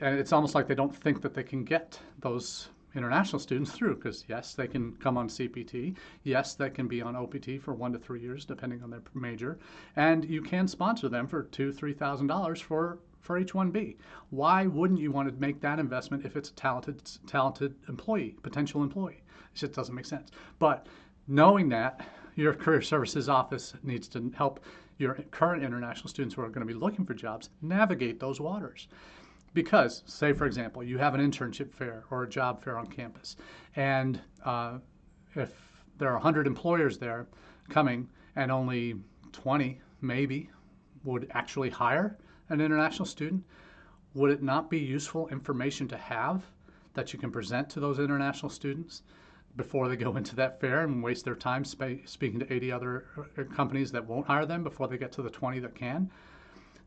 And 0.01 0.19
it's 0.19 0.33
almost 0.33 0.53
like 0.53 0.67
they 0.67 0.75
don't 0.75 0.93
think 0.93 1.21
that 1.21 1.33
they 1.33 1.43
can 1.43 1.63
get 1.63 1.97
those 2.19 2.67
international 2.93 3.39
students 3.39 3.71
through 3.71 3.95
because 3.95 4.25
yes, 4.27 4.53
they 4.53 4.67
can 4.67 4.93
come 4.97 5.17
on 5.17 5.29
CPT. 5.29 5.95
Yes, 6.23 6.55
they 6.55 6.69
can 6.69 6.87
be 6.87 7.01
on 7.01 7.15
OPT 7.15 7.61
for 7.61 7.73
one 7.73 7.93
to 7.93 7.97
three 7.99 8.19
years, 8.19 8.43
depending 8.43 8.83
on 8.83 8.89
their 8.89 9.01
major, 9.13 9.57
and 9.95 10.25
you 10.25 10.41
can 10.41 10.67
sponsor 10.67 11.07
them 11.07 11.25
for 11.25 11.43
two, 11.43 11.71
three 11.71 11.93
thousand 11.93 12.27
dollars 12.27 12.59
for 12.59 12.99
for 13.21 13.37
H-1B. 13.37 13.95
Why 14.31 14.67
wouldn't 14.67 14.99
you 14.99 15.09
want 15.09 15.29
to 15.29 15.39
make 15.39 15.61
that 15.61 15.79
investment 15.79 16.25
if 16.25 16.35
it's 16.35 16.49
a 16.49 16.53
talented, 16.55 17.01
talented 17.25 17.73
employee, 17.87 18.35
potential 18.43 18.83
employee? 18.83 19.22
It 19.53 19.57
just 19.57 19.73
doesn't 19.73 19.93
make 19.93 20.05
sense. 20.05 20.31
But 20.59 20.87
knowing 21.27 21.69
that, 21.69 22.05
your 22.35 22.53
career 22.53 22.81
services 22.81 23.29
office 23.29 23.73
needs 23.83 24.07
to 24.09 24.31
help 24.35 24.65
your 24.97 25.13
current 25.31 25.63
international 25.63 26.09
students 26.09 26.35
who 26.35 26.41
are 26.41 26.49
going 26.49 26.65
to 26.65 26.73
be 26.73 26.79
looking 26.79 27.05
for 27.05 27.13
jobs 27.13 27.49
navigate 27.61 28.19
those 28.19 28.39
waters. 28.39 28.87
Because, 29.53 30.01
say, 30.07 30.33
for 30.33 30.45
example, 30.45 30.83
you 30.83 30.97
have 30.97 31.13
an 31.13 31.21
internship 31.21 31.71
fair 31.71 32.03
or 32.09 32.23
a 32.23 32.29
job 32.29 32.63
fair 32.63 32.77
on 32.77 32.87
campus, 32.87 33.35
and 33.75 34.19
uh, 34.43 34.79
if 35.35 35.51
there 35.99 36.09
are 36.09 36.15
100 36.15 36.47
employers 36.47 36.97
there 36.97 37.27
coming 37.69 38.09
and 38.35 38.51
only 38.51 38.95
20 39.31 39.79
maybe 40.01 40.49
would 41.03 41.27
actually 41.31 41.69
hire 41.69 42.17
an 42.49 42.61
international 42.61 43.05
student, 43.05 43.43
would 44.15 44.31
it 44.31 44.41
not 44.41 44.69
be 44.71 44.79
useful 44.79 45.27
information 45.27 45.87
to 45.87 45.97
have 45.97 46.43
that 46.95 47.13
you 47.13 47.19
can 47.19 47.31
present 47.31 47.69
to 47.69 47.79
those 47.79 47.99
international 47.99 48.49
students 48.49 49.03
before 49.55 49.87
they 49.87 49.95
go 49.95 50.15
into 50.15 50.35
that 50.35 50.59
fair 50.59 50.81
and 50.81 51.03
waste 51.03 51.25
their 51.25 51.35
time 51.35 51.63
sp- 51.65 52.05
speaking 52.05 52.39
to 52.39 52.53
80 52.53 52.71
other 52.71 53.05
uh, 53.37 53.43
companies 53.55 53.91
that 53.91 54.05
won't 54.05 54.25
hire 54.25 54.45
them 54.45 54.63
before 54.63 54.87
they 54.87 54.97
get 54.97 55.11
to 55.13 55.21
the 55.21 55.29
20 55.29 55.59
that 55.59 55.75
can? 55.75 56.09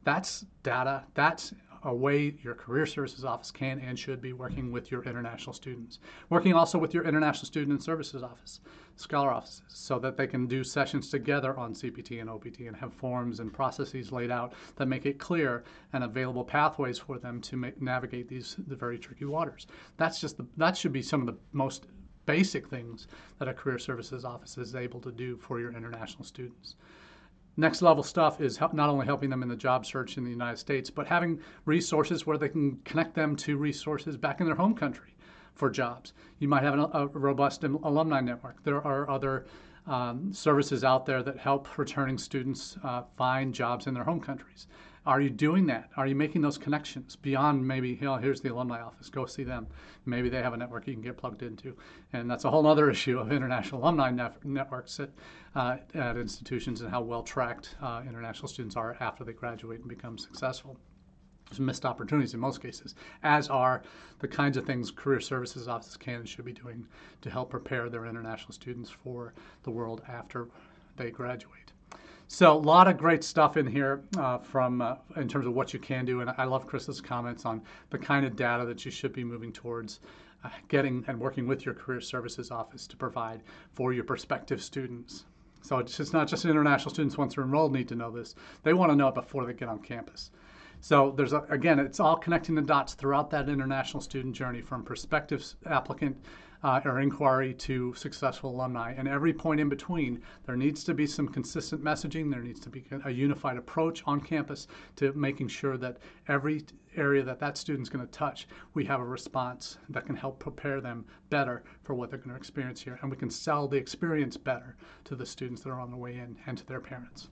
That's 0.04 0.44
data. 0.62 1.04
That's 1.14 1.52
a 1.86 1.94
way 1.94 2.34
your 2.42 2.54
career 2.54 2.84
services 2.84 3.24
office 3.24 3.50
can 3.50 3.78
and 3.78 3.98
should 3.98 4.20
be 4.20 4.32
working 4.32 4.72
with 4.72 4.90
your 4.90 5.02
international 5.04 5.52
students. 5.52 6.00
Working 6.30 6.52
also 6.54 6.78
with 6.78 6.92
your 6.92 7.04
international 7.04 7.46
student 7.46 7.72
and 7.72 7.82
services 7.82 8.22
office, 8.22 8.60
scholar 8.96 9.30
offices, 9.30 9.62
so 9.68 9.98
that 10.00 10.16
they 10.16 10.26
can 10.26 10.46
do 10.46 10.64
sessions 10.64 11.10
together 11.10 11.56
on 11.56 11.74
CPT 11.74 12.20
and 12.20 12.28
OPT 12.28 12.60
and 12.60 12.76
have 12.76 12.92
forms 12.92 13.40
and 13.40 13.52
processes 13.52 14.10
laid 14.10 14.30
out 14.30 14.52
that 14.76 14.86
make 14.86 15.06
it 15.06 15.18
clear 15.18 15.64
and 15.92 16.02
available 16.02 16.44
pathways 16.44 16.98
for 16.98 17.18
them 17.18 17.40
to 17.42 17.72
navigate 17.78 18.28
these 18.28 18.56
the 18.66 18.76
very 18.76 18.98
tricky 18.98 19.24
waters. 19.24 19.66
That's 19.96 20.20
just 20.20 20.38
the, 20.38 20.46
that 20.56 20.76
should 20.76 20.92
be 20.92 21.02
some 21.02 21.20
of 21.20 21.26
the 21.26 21.36
most 21.52 21.86
basic 22.26 22.68
things 22.68 23.08
that 23.38 23.48
a 23.48 23.54
career 23.54 23.78
services 23.78 24.24
office 24.24 24.58
is 24.58 24.74
able 24.74 25.00
to 25.00 25.12
do 25.12 25.36
for 25.36 25.60
your 25.60 25.72
international 25.72 26.24
students 26.24 26.76
Next 27.58 27.80
level 27.80 28.02
stuff 28.02 28.42
is 28.42 28.58
help, 28.58 28.74
not 28.74 28.90
only 28.90 29.06
helping 29.06 29.30
them 29.30 29.42
in 29.42 29.48
the 29.48 29.56
job 29.56 29.86
search 29.86 30.18
in 30.18 30.24
the 30.24 30.30
United 30.30 30.58
States, 30.58 30.90
but 30.90 31.06
having 31.06 31.40
resources 31.64 32.26
where 32.26 32.36
they 32.36 32.50
can 32.50 32.76
connect 32.84 33.14
them 33.14 33.34
to 33.36 33.56
resources 33.56 34.18
back 34.18 34.40
in 34.40 34.46
their 34.46 34.54
home 34.54 34.74
country 34.74 35.14
for 35.54 35.70
jobs. 35.70 36.12
You 36.38 36.48
might 36.48 36.62
have 36.62 36.74
an, 36.74 36.80
a 36.92 37.06
robust 37.06 37.64
alumni 37.64 38.20
network. 38.20 38.62
There 38.62 38.86
are 38.86 39.08
other 39.08 39.46
um, 39.86 40.34
services 40.34 40.84
out 40.84 41.06
there 41.06 41.22
that 41.22 41.38
help 41.38 41.78
returning 41.78 42.18
students 42.18 42.76
uh, 42.84 43.04
find 43.16 43.54
jobs 43.54 43.86
in 43.86 43.94
their 43.94 44.04
home 44.04 44.20
countries. 44.20 44.66
Are 45.06 45.20
you 45.20 45.30
doing 45.30 45.66
that? 45.66 45.88
Are 45.96 46.08
you 46.08 46.16
making 46.16 46.42
those 46.42 46.58
connections 46.58 47.14
beyond 47.14 47.64
maybe, 47.64 47.90
you 47.90 48.00
know, 48.00 48.16
here's 48.16 48.40
the 48.40 48.52
alumni 48.52 48.82
office, 48.82 49.08
go 49.08 49.24
see 49.24 49.44
them. 49.44 49.68
Maybe 50.04 50.28
they 50.28 50.42
have 50.42 50.52
a 50.52 50.56
network 50.56 50.88
you 50.88 50.94
can 50.94 51.02
get 51.02 51.16
plugged 51.16 51.44
into. 51.44 51.76
And 52.12 52.28
that's 52.28 52.44
a 52.44 52.50
whole 52.50 52.66
other 52.66 52.90
issue 52.96 53.20
of 53.20 53.30
international 53.30 53.82
alumni 53.82 54.10
nef- 54.10 54.44
networks 54.44 54.98
at, 54.98 55.10
uh, 55.54 55.76
at 55.94 56.16
institutions 56.16 56.80
and 56.80 56.90
how 56.90 57.02
well 57.02 57.22
tracked 57.22 57.76
uh, 57.80 58.02
international 58.06 58.48
students 58.48 58.74
are 58.74 58.96
after 58.98 59.22
they 59.22 59.32
graduate 59.32 59.78
and 59.78 59.88
become 59.88 60.18
successful. 60.18 60.76
Missed 61.56 61.86
opportunities 61.86 62.34
in 62.34 62.40
most 62.40 62.60
cases, 62.60 62.96
as 63.22 63.48
are 63.48 63.84
the 64.18 64.26
kinds 64.26 64.56
of 64.56 64.66
things 64.66 64.90
career 64.90 65.20
services 65.20 65.68
offices 65.68 65.96
can 65.96 66.16
and 66.16 66.28
should 66.28 66.44
be 66.44 66.52
doing 66.52 66.84
to 67.22 67.30
help 67.30 67.50
prepare 67.50 67.88
their 67.88 68.06
international 68.06 68.52
students 68.52 68.90
for 68.90 69.32
the 69.62 69.70
world 69.70 70.02
after 70.08 70.48
they 70.96 71.12
graduate. 71.12 71.72
So 72.28 72.52
a 72.52 72.58
lot 72.58 72.88
of 72.88 72.98
great 72.98 73.22
stuff 73.22 73.56
in 73.56 73.66
here 73.66 74.02
uh, 74.18 74.38
from 74.38 74.82
uh, 74.82 74.96
in 75.16 75.28
terms 75.28 75.46
of 75.46 75.54
what 75.54 75.72
you 75.72 75.78
can 75.78 76.04
do, 76.04 76.20
and 76.20 76.30
I 76.36 76.44
love 76.44 76.66
Chris's 76.66 77.00
comments 77.00 77.44
on 77.44 77.62
the 77.90 77.98
kind 77.98 78.26
of 78.26 78.34
data 78.34 78.64
that 78.66 78.84
you 78.84 78.90
should 78.90 79.12
be 79.12 79.22
moving 79.22 79.52
towards 79.52 80.00
uh, 80.44 80.48
getting 80.68 81.04
and 81.06 81.20
working 81.20 81.46
with 81.46 81.64
your 81.64 81.74
career 81.74 82.00
services 82.00 82.50
office 82.50 82.86
to 82.88 82.96
provide 82.96 83.42
for 83.74 83.92
your 83.92 84.02
prospective 84.02 84.60
students. 84.60 85.24
So 85.62 85.78
it's 85.78 86.12
not 86.12 86.26
just 86.28 86.44
international 86.44 86.92
students 86.92 87.16
once 87.16 87.36
they're 87.36 87.44
enrolled 87.44 87.72
need 87.72 87.88
to 87.88 87.94
know 87.94 88.10
this; 88.10 88.34
they 88.64 88.72
want 88.72 88.90
to 88.90 88.96
know 88.96 89.08
it 89.08 89.14
before 89.14 89.46
they 89.46 89.52
get 89.52 89.68
on 89.68 89.78
campus. 89.78 90.32
So 90.80 91.12
there's 91.16 91.32
a, 91.32 91.42
again, 91.48 91.78
it's 91.78 92.00
all 92.00 92.16
connecting 92.16 92.56
the 92.56 92.62
dots 92.62 92.94
throughout 92.94 93.30
that 93.30 93.48
international 93.48 94.00
student 94.00 94.34
journey 94.34 94.60
from 94.60 94.82
prospective 94.82 95.44
applicant 95.64 96.16
uh, 96.66 96.80
or 96.84 96.98
inquiry 96.98 97.54
to 97.54 97.94
successful 97.94 98.50
alumni. 98.50 98.92
And 98.98 99.06
every 99.06 99.32
point 99.32 99.60
in 99.60 99.68
between, 99.68 100.20
there 100.46 100.56
needs 100.56 100.82
to 100.82 100.94
be 100.94 101.06
some 101.06 101.28
consistent 101.28 101.80
messaging. 101.80 102.28
There 102.28 102.42
needs 102.42 102.58
to 102.58 102.68
be 102.68 102.84
a 103.04 103.10
unified 103.10 103.56
approach 103.56 104.02
on 104.04 104.20
campus 104.20 104.66
to 104.96 105.12
making 105.12 105.46
sure 105.46 105.76
that 105.76 105.98
every 106.26 106.64
area 106.96 107.22
that 107.22 107.38
that 107.38 107.56
student's 107.56 107.88
going 107.88 108.04
to 108.04 108.10
touch, 108.10 108.48
we 108.74 108.84
have 108.84 108.98
a 108.98 109.04
response 109.04 109.78
that 109.90 110.06
can 110.06 110.16
help 110.16 110.40
prepare 110.40 110.80
them 110.80 111.04
better 111.30 111.62
for 111.84 111.94
what 111.94 112.10
they're 112.10 112.18
going 112.18 112.30
to 112.30 112.36
experience 112.36 112.80
here. 112.80 112.98
And 113.00 113.12
we 113.12 113.16
can 113.16 113.30
sell 113.30 113.68
the 113.68 113.76
experience 113.76 114.36
better 114.36 114.76
to 115.04 115.14
the 115.14 115.24
students 115.24 115.62
that 115.62 115.70
are 115.70 115.80
on 115.80 115.92
the 115.92 115.96
way 115.96 116.16
in 116.16 116.36
and 116.46 116.58
to 116.58 116.66
their 116.66 116.80
parents. 116.80 117.28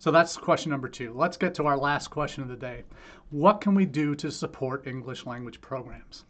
So 0.00 0.10
that's 0.10 0.36
question 0.36 0.70
number 0.70 0.88
two. 0.88 1.12
Let's 1.12 1.36
get 1.36 1.54
to 1.54 1.66
our 1.66 1.78
last 1.78 2.08
question 2.08 2.42
of 2.42 2.48
the 2.48 2.56
day. 2.56 2.82
What 3.30 3.60
can 3.60 3.76
we 3.76 3.86
do 3.86 4.16
to 4.16 4.32
support 4.32 4.88
English 4.88 5.26
language 5.26 5.60
programs? 5.60 6.24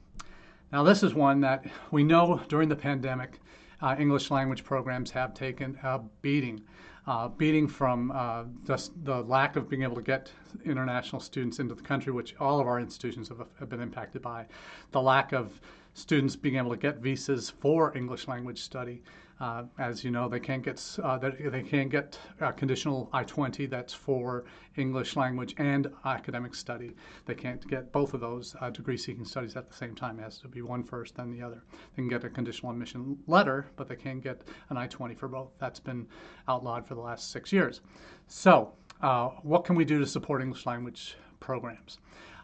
Now, 0.71 0.83
this 0.83 1.03
is 1.03 1.15
one 1.15 1.41
that 1.41 1.65
we 1.91 2.05
know 2.05 2.43
during 2.49 2.69
the 2.69 2.77
pandemic, 2.77 3.41
uh, 3.81 3.97
English 3.99 4.31
language 4.31 4.65
programs 4.65 5.11
have 5.13 5.33
taken 5.33 5.79
a 5.83 6.01
beating. 6.21 6.63
Uh, 7.07 7.27
beating 7.27 7.67
from 7.67 8.13
uh, 8.15 8.45
just 8.67 8.93
the 9.07 9.23
lack 9.23 9.57
of 9.57 9.67
being 9.67 9.83
able 9.83 9.95
to 9.95 10.03
get 10.03 10.31
international 10.67 11.23
students 11.23 11.59
into 11.59 11.75
the 11.75 11.83
country, 11.83 12.13
which 12.13 12.35
all 12.39 12.61
of 12.61 12.67
our 12.67 12.79
institutions 12.79 13.31
have, 13.31 13.47
have 13.59 13.71
been 13.71 13.81
impacted 13.81 14.21
by, 14.21 14.45
the 14.91 15.01
lack 15.01 15.33
of 15.33 15.59
students 15.95 16.37
being 16.37 16.57
able 16.57 16.71
to 16.71 16.77
get 16.77 16.99
visas 16.99 17.49
for 17.49 17.97
English 17.97 18.29
language 18.29 18.61
study, 18.61 19.03
uh, 19.41 19.65
as 19.79 20.03
you 20.03 20.11
know, 20.11 20.29
they 20.29 20.41
can't 20.41 20.63
get 20.65 20.83
uh, 21.03 21.19
they 21.19 21.63
can't 21.63 21.91
get 21.91 22.19
conditional 22.57 23.09
I-20 23.13 23.71
that's 23.71 23.95
for 23.95 24.45
English 24.77 25.17
language 25.17 25.55
and 25.59 25.89
academic 26.05 26.55
study. 26.55 26.95
They 27.27 27.35
can't 27.35 27.67
get 27.69 27.93
both 27.93 28.15
of 28.15 28.21
those 28.21 28.57
uh, 28.61 28.71
degree-seeking 28.71 29.25
studies 29.25 29.57
at 29.57 29.69
the 29.69 29.77
same 29.77 29.95
time. 29.95 30.19
It 30.19 30.23
has 30.23 30.39
to 30.39 30.49
be 30.49 30.63
one 30.63 30.83
first, 30.83 31.17
then 31.17 31.31
the 31.31 31.43
other. 31.43 31.63
They 31.71 32.03
can 32.03 32.09
get 32.09 32.25
a 32.25 32.31
conditional 32.31 32.73
admission 32.73 33.19
letter, 33.27 33.67
but 33.77 33.89
they 33.89 33.97
can't 33.97 34.23
get 34.23 34.43
an 34.71 34.77
I-20 34.77 35.17
for 35.17 35.29
both. 35.29 35.51
That's 35.59 35.81
been 35.81 36.07
outlawed 36.49 36.87
for 36.87 36.95
the 36.95 37.01
last 37.01 37.31
six 37.31 37.53
years. 37.53 37.81
So, 38.27 38.73
uh, 39.03 39.29
what 39.43 39.65
can 39.65 39.77
we 39.77 39.85
do 39.85 39.99
to 39.99 40.07
support 40.07 40.43
English 40.43 40.67
language 40.67 41.17
programs? 41.41 41.99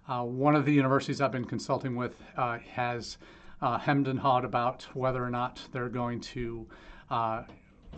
Uh, 0.09 0.23
one 0.23 0.55
of 0.55 0.65
the 0.65 0.73
universities 0.73 1.21
I've 1.21 1.33
been 1.33 1.45
consulting 1.45 1.97
with 1.97 2.15
uh, 2.37 2.59
has 2.59 3.17
uh, 3.63 3.79
hemmed 3.79 4.09
and 4.09 4.19
hawed 4.19 4.45
about 4.45 4.87
whether 4.95 5.25
or 5.25 5.31
not 5.31 5.61
they're 5.73 5.89
going 5.89 6.21
to 6.21 6.67
uh, 7.11 7.43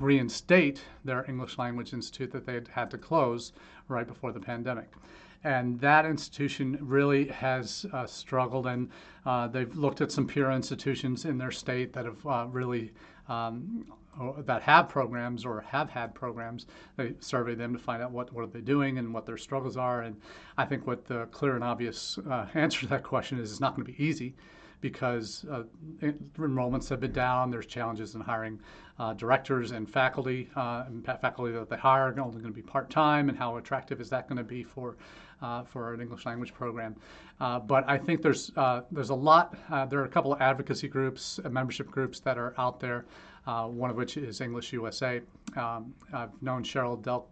reinstate 0.00 0.82
their 1.04 1.24
English 1.28 1.58
Language 1.58 1.92
Institute 1.92 2.30
that 2.32 2.46
they 2.46 2.54
had 2.54 2.68
had 2.68 2.90
to 2.90 2.98
close 2.98 3.52
right 3.88 4.06
before 4.06 4.32
the 4.32 4.40
pandemic. 4.40 4.90
And 5.44 5.78
that 5.80 6.04
institution 6.06 6.76
really 6.80 7.28
has 7.28 7.86
uh, 7.92 8.06
struggled, 8.06 8.66
and 8.66 8.90
uh, 9.24 9.46
they've 9.46 9.74
looked 9.76 10.00
at 10.00 10.10
some 10.10 10.26
peer 10.26 10.50
institutions 10.50 11.24
in 11.24 11.38
their 11.38 11.52
state 11.52 11.92
that 11.92 12.04
have 12.04 12.26
uh, 12.26 12.46
really 12.50 12.92
um, 13.28 13.86
that 14.38 14.62
have 14.62 14.88
programs 14.88 15.44
or 15.44 15.60
have 15.60 15.90
had 15.90 16.14
programs. 16.14 16.66
They 16.96 17.14
survey 17.20 17.54
them 17.54 17.74
to 17.74 17.78
find 17.78 18.02
out 18.02 18.10
what 18.10 18.32
what 18.32 18.42
are 18.42 18.48
they 18.48 18.60
doing 18.60 18.98
and 18.98 19.12
what 19.12 19.26
their 19.26 19.36
struggles 19.36 19.76
are. 19.76 20.02
And 20.02 20.16
I 20.58 20.64
think 20.64 20.86
what 20.86 21.04
the 21.04 21.26
clear 21.26 21.54
and 21.54 21.62
obvious 21.62 22.18
uh, 22.28 22.46
answer 22.54 22.80
to 22.80 22.86
that 22.88 23.04
question 23.04 23.38
is 23.38 23.52
it's 23.52 23.60
not 23.60 23.76
going 23.76 23.86
to 23.86 23.92
be 23.92 24.02
easy 24.02 24.34
because 24.80 25.44
uh, 25.50 25.62
enrollments 26.02 26.88
have 26.88 27.00
been 27.00 27.12
down. 27.12 27.50
There's 27.50 27.66
challenges 27.66 28.14
in 28.14 28.20
hiring 28.20 28.60
uh, 28.98 29.14
directors 29.14 29.72
and 29.72 29.88
faculty, 29.88 30.48
uh, 30.56 30.84
and 30.86 31.04
faculty 31.04 31.52
that 31.52 31.68
they 31.68 31.76
hire 31.76 32.12
are 32.12 32.20
only 32.20 32.40
going 32.40 32.52
to 32.52 32.56
be 32.56 32.62
part 32.62 32.90
time, 32.90 33.28
and 33.28 33.36
how 33.36 33.56
attractive 33.56 34.00
is 34.00 34.08
that 34.10 34.28
going 34.28 34.38
to 34.38 34.44
be 34.44 34.62
for 34.62 34.96
uh, 35.42 35.62
for 35.64 35.92
an 35.92 36.00
English 36.00 36.24
language 36.24 36.54
program? 36.54 36.96
Uh, 37.40 37.58
but 37.58 37.88
I 37.88 37.98
think 37.98 38.22
there's 38.22 38.50
there's 38.90 39.10
a 39.10 39.14
lot. 39.14 39.56
there 39.90 40.00
are 40.00 40.04
a 40.04 40.08
couple 40.08 40.32
of 40.32 40.40
advocacy 40.40 40.88
groups, 40.88 41.40
membership 41.50 41.90
groups 41.90 42.20
that 42.20 42.38
are 42.38 42.54
out 42.58 42.80
there 42.80 43.04
uh, 43.46 43.66
one 43.66 43.90
of 43.90 43.96
which 43.96 44.16
is 44.16 44.40
English 44.40 44.72
USA. 44.72 45.20
Um, 45.56 45.94
I've 46.12 46.30
known 46.42 46.62
Cheryl 46.62 47.00
Delk 47.00 47.24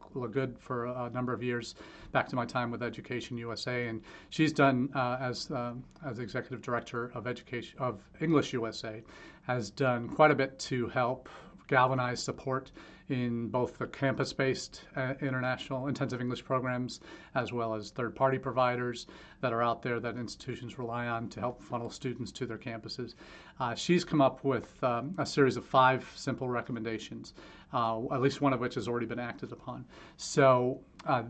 for 0.61 0.87
a 0.87 1.11
number 1.11 1.33
of 1.33 1.43
years, 1.43 1.75
back 2.13 2.29
to 2.29 2.37
my 2.37 2.47
time 2.47 2.71
with 2.71 2.83
Education 2.83 3.37
USA, 3.37 3.89
and 3.89 4.01
she's 4.31 4.53
done 4.53 4.89
uh, 4.95 5.17
as 5.21 5.51
uh, 5.51 5.75
as 6.05 6.19
executive 6.19 6.63
director 6.63 7.11
of 7.15 7.27
education 7.27 7.79
of 7.79 8.01
English 8.21 8.53
USA, 8.53 9.03
has 9.43 9.71
done 9.71 10.09
quite 10.09 10.31
a 10.31 10.35
bit 10.35 10.59
to 10.59 10.89
help 10.89 11.29
galvanize 11.67 12.23
support 12.23 12.71
in 13.09 13.49
both 13.49 13.79
the 13.79 13.87
campus 13.87 14.33
based 14.33 14.83
uh, 14.97 15.13
international 15.21 15.89
intensive 15.89 16.21
English 16.21 16.45
programs 16.45 17.01
as 17.35 17.53
well 17.53 17.75
as 17.75 17.91
third 17.91 18.15
party 18.15 18.39
providers 18.39 19.07
that 19.41 19.53
are 19.53 19.63
out 19.63 19.83
there 19.83 20.01
that 20.01 20.17
institutions 20.17 20.79
rely 20.79 21.07
on 21.07 21.29
to 21.29 21.39
help 21.39 21.63
funnel 21.63 21.91
students 21.91 22.33
to 22.33 22.47
their 22.47 22.57
campuses. 22.57 23.15
Uh, 23.61 23.75
she's 23.75 24.05
come 24.05 24.23
up 24.23 24.43
with 24.43 24.83
um, 24.83 25.15
a 25.19 25.27
series 25.27 25.57
of 25.57 25.65
five 25.65 26.11
simple 26.15 26.49
recommendations, 26.49 27.35
uh, 27.75 28.01
at 28.13 28.23
least 28.23 28.41
one 28.41 28.55
of 28.55 28.61
which 28.61 28.75
has 28.75 28.89
already 28.89 29.07
been 29.07 29.19
acted 29.19 29.53
upon. 29.53 29.85
So 30.17 30.81
uh, 31.07 31.25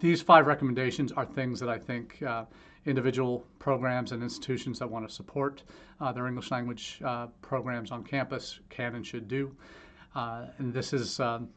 these 0.00 0.20
five 0.20 0.46
recommendations 0.46 1.12
are 1.12 1.24
things 1.24 1.60
that 1.60 1.68
I 1.68 1.78
think 1.78 2.20
uh, 2.22 2.44
individual 2.86 3.46
programs 3.58 4.12
and 4.12 4.22
institutions 4.22 4.78
that 4.78 4.90
want 4.90 5.06
to 5.08 5.14
support 5.14 5.62
uh, 6.00 6.12
their 6.12 6.26
English 6.26 6.50
language 6.50 7.00
uh, 7.04 7.26
programs 7.42 7.90
on 7.90 8.02
campus 8.02 8.60
can 8.70 8.94
and 8.94 9.06
should 9.06 9.28
do. 9.28 9.54
Uh, 10.14 10.46
and 10.58 10.72
this 10.72 10.92
is 10.92 11.20
um, 11.20 11.48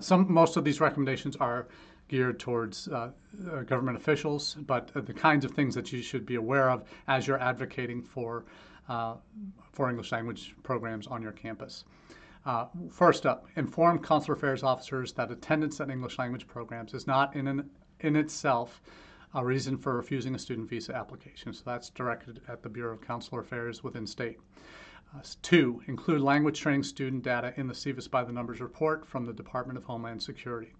some. 0.00 0.30
Most 0.30 0.56
of 0.56 0.64
these 0.64 0.80
recommendations 0.80 1.36
are 1.36 1.68
geared 2.08 2.38
towards 2.38 2.88
uh 2.88 3.10
government 3.66 3.96
officials, 3.96 4.56
but 4.66 4.90
the 4.94 5.12
kinds 5.12 5.44
of 5.44 5.50
things 5.52 5.74
that 5.74 5.92
you 5.92 6.02
should 6.02 6.24
be 6.24 6.36
aware 6.36 6.70
of 6.70 6.84
as 7.08 7.26
you're 7.26 7.40
advocating 7.40 8.02
for 8.02 8.44
uh, 8.88 9.14
for 9.72 9.90
English 9.90 10.12
language 10.12 10.54
programs 10.62 11.06
on 11.06 11.22
your 11.22 11.32
campus. 11.32 11.84
Uh, 12.44 12.66
first 12.90 13.26
up, 13.26 13.46
inform 13.56 13.98
consular 13.98 14.36
affairs 14.36 14.62
officers 14.62 15.12
that 15.12 15.30
attendance 15.30 15.80
at 15.80 15.90
English 15.90 16.18
language 16.18 16.46
programs 16.46 16.94
is 16.94 17.06
not 17.06 17.34
in 17.34 17.48
an, 17.48 17.68
in 18.00 18.14
itself 18.14 18.80
a 19.34 19.44
reason 19.44 19.76
for 19.76 19.96
refusing 19.96 20.34
a 20.34 20.38
student 20.38 20.68
visa 20.68 20.94
application. 20.94 21.52
So 21.52 21.62
that's 21.64 21.90
directed 21.90 22.40
at 22.48 22.62
the 22.62 22.68
Bureau 22.68 22.94
of 22.94 23.00
Consular 23.00 23.42
Affairs 23.42 23.82
within 23.82 24.06
state. 24.06 24.38
Uh, 25.14 25.20
two, 25.42 25.82
include 25.86 26.20
language 26.20 26.60
training 26.60 26.82
student 26.82 27.22
data 27.22 27.54
in 27.56 27.66
the 27.66 27.74
SEVIS 27.74 28.10
by 28.10 28.24
the 28.24 28.32
Numbers 28.32 28.60
report 28.60 29.06
from 29.06 29.24
the 29.24 29.32
Department 29.32 29.78
of 29.78 29.84
Homeland 29.84 30.22
Security. 30.22 30.72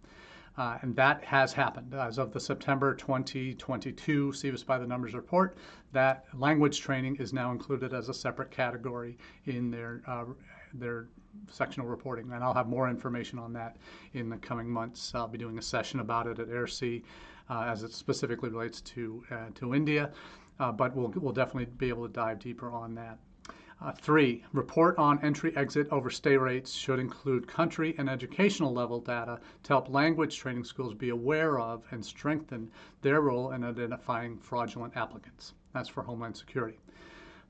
Uh, 0.58 0.78
and 0.80 0.96
that 0.96 1.22
has 1.22 1.52
happened. 1.52 1.92
As 1.94 2.18
of 2.18 2.32
the 2.32 2.40
September 2.40 2.94
2022 2.94 4.32
SEVIS 4.32 4.64
by 4.64 4.78
the 4.78 4.86
Numbers 4.86 5.14
report, 5.14 5.56
that 5.92 6.24
language 6.34 6.80
training 6.80 7.16
is 7.16 7.32
now 7.32 7.52
included 7.52 7.92
as 7.92 8.08
a 8.08 8.14
separate 8.14 8.50
category 8.50 9.18
in 9.44 9.70
their, 9.70 10.02
uh, 10.06 10.24
their 10.72 11.08
sectional 11.50 11.86
reporting. 11.86 12.32
And 12.32 12.42
I'll 12.42 12.54
have 12.54 12.68
more 12.68 12.88
information 12.88 13.38
on 13.38 13.52
that 13.52 13.76
in 14.14 14.30
the 14.30 14.38
coming 14.38 14.68
months. 14.68 15.14
I'll 15.14 15.28
be 15.28 15.38
doing 15.38 15.58
a 15.58 15.62
session 15.62 16.00
about 16.00 16.26
it 16.26 16.38
at 16.38 16.48
AIRC 16.48 17.02
as 17.48 17.82
it 17.82 17.92
specifically 17.92 18.48
relates 18.48 18.80
to, 18.80 19.22
uh, 19.30 19.46
to 19.54 19.74
India, 19.74 20.10
uh, 20.58 20.72
but 20.72 20.94
we'll, 20.94 21.12
we'll 21.16 21.32
definitely 21.32 21.66
be 21.76 21.88
able 21.88 22.06
to 22.06 22.12
dive 22.12 22.38
deeper 22.38 22.70
on 22.70 22.94
that. 22.94 23.18
Uh, 23.82 23.92
three, 23.92 24.42
report 24.54 24.96
on 24.96 25.22
entry 25.22 25.54
exit 25.54 25.86
overstay 25.90 26.34
rates 26.36 26.72
should 26.72 26.98
include 26.98 27.46
country 27.46 27.94
and 27.98 28.08
educational 28.08 28.72
level 28.72 29.00
data 29.00 29.38
to 29.62 29.68
help 29.68 29.90
language 29.90 30.38
training 30.38 30.64
schools 30.64 30.94
be 30.94 31.10
aware 31.10 31.58
of 31.58 31.84
and 31.90 32.04
strengthen 32.04 32.70
their 33.02 33.20
role 33.20 33.52
in 33.52 33.62
identifying 33.62 34.38
fraudulent 34.38 34.96
applicants. 34.96 35.52
That's 35.74 35.90
for 35.90 36.02
Homeland 36.02 36.36
Security. 36.36 36.78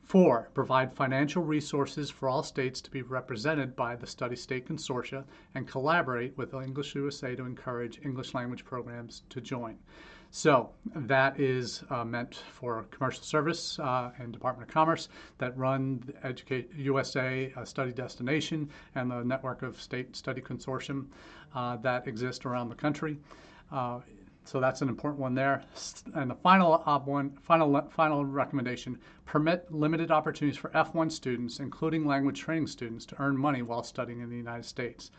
Four, 0.06 0.50
provide 0.54 0.94
financial 0.94 1.42
resources 1.42 2.10
for 2.10 2.28
all 2.28 2.44
states 2.44 2.80
to 2.80 2.92
be 2.92 3.02
represented 3.02 3.74
by 3.74 3.96
the 3.96 4.06
Study 4.06 4.36
State 4.36 4.68
Consortia 4.68 5.24
and 5.56 5.66
collaborate 5.66 6.38
with 6.38 6.54
English 6.54 6.94
USA 6.94 7.34
to 7.34 7.44
encourage 7.44 8.00
English 8.04 8.32
language 8.32 8.64
programs 8.64 9.24
to 9.30 9.40
join. 9.40 9.76
So 10.30 10.70
that 10.94 11.40
is 11.40 11.82
uh, 11.90 12.04
meant 12.04 12.36
for 12.36 12.84
commercial 12.92 13.24
service 13.24 13.80
uh, 13.80 14.12
and 14.18 14.32
Department 14.32 14.68
of 14.68 14.72
Commerce 14.72 15.08
that 15.38 15.58
run 15.58 16.00
Educate 16.22 16.72
USA 16.76 17.52
uh, 17.56 17.64
Study 17.64 17.90
Destination 17.90 18.70
and 18.94 19.10
the 19.10 19.24
network 19.24 19.62
of 19.62 19.82
state 19.82 20.14
study 20.14 20.40
consortium 20.40 21.06
uh, 21.52 21.78
that 21.78 22.06
exist 22.06 22.46
around 22.46 22.68
the 22.68 22.76
country. 22.76 23.18
So 24.46 24.60
that's 24.60 24.80
an 24.82 24.88
important 24.88 25.20
one 25.20 25.34
there. 25.34 25.62
And 26.14 26.30
the 26.30 26.34
final 26.34 26.82
op 26.86 27.06
one, 27.06 27.36
final 27.42 27.82
final 27.90 28.24
recommendation: 28.24 28.98
permit 29.24 29.70
limited 29.72 30.10
opportunities 30.10 30.58
for 30.58 30.70
F1 30.70 31.10
students, 31.10 31.60
including 31.60 32.06
language 32.06 32.40
training 32.40 32.68
students, 32.68 33.04
to 33.06 33.20
earn 33.20 33.36
money 33.36 33.62
while 33.62 33.82
studying 33.82 34.20
in 34.20 34.30
the 34.30 34.36
United 34.36 34.64
States. 34.64 35.10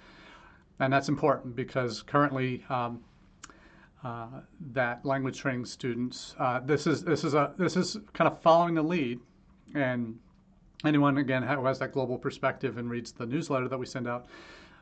And 0.79 0.91
that's 0.91 1.09
important 1.09 1.55
because 1.55 2.01
currently. 2.01 2.63
Um, 2.69 3.03
uh, 4.03 4.27
that 4.73 5.03
language 5.03 5.39
training 5.39 5.65
students. 5.65 6.35
Uh, 6.37 6.59
this 6.59 6.85
is 6.85 7.03
this 7.03 7.23
is 7.23 7.33
a 7.33 7.51
this 7.57 7.75
is 7.75 7.97
kind 8.13 8.31
of 8.31 8.39
following 8.41 8.75
the 8.75 8.81
lead, 8.81 9.19
and 9.73 10.17
anyone 10.85 11.17
again 11.17 11.41
who 11.41 11.65
has 11.65 11.79
that 11.79 11.91
global 11.91 12.17
perspective 12.17 12.77
and 12.77 12.89
reads 12.89 13.11
the 13.11 13.25
newsletter 13.25 13.67
that 13.67 13.77
we 13.77 13.85
send 13.85 14.07
out 14.07 14.27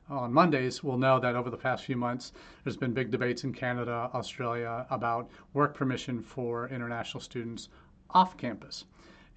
on 0.10 0.32
Mondays 0.32 0.84
will 0.84 0.98
know 0.98 1.20
that 1.20 1.36
over 1.36 1.50
the 1.50 1.58
past 1.58 1.84
few 1.84 1.98
months, 1.98 2.32
there's 2.64 2.78
been 2.78 2.94
big 2.94 3.12
debates 3.12 3.44
in 3.44 3.54
Canada, 3.54 4.10
Australia 4.14 4.86
about 4.90 5.30
work 5.54 5.74
permission 5.74 6.22
for 6.22 6.70
international 6.70 7.22
students 7.22 7.70
off 8.12 8.38
campus. 8.38 8.86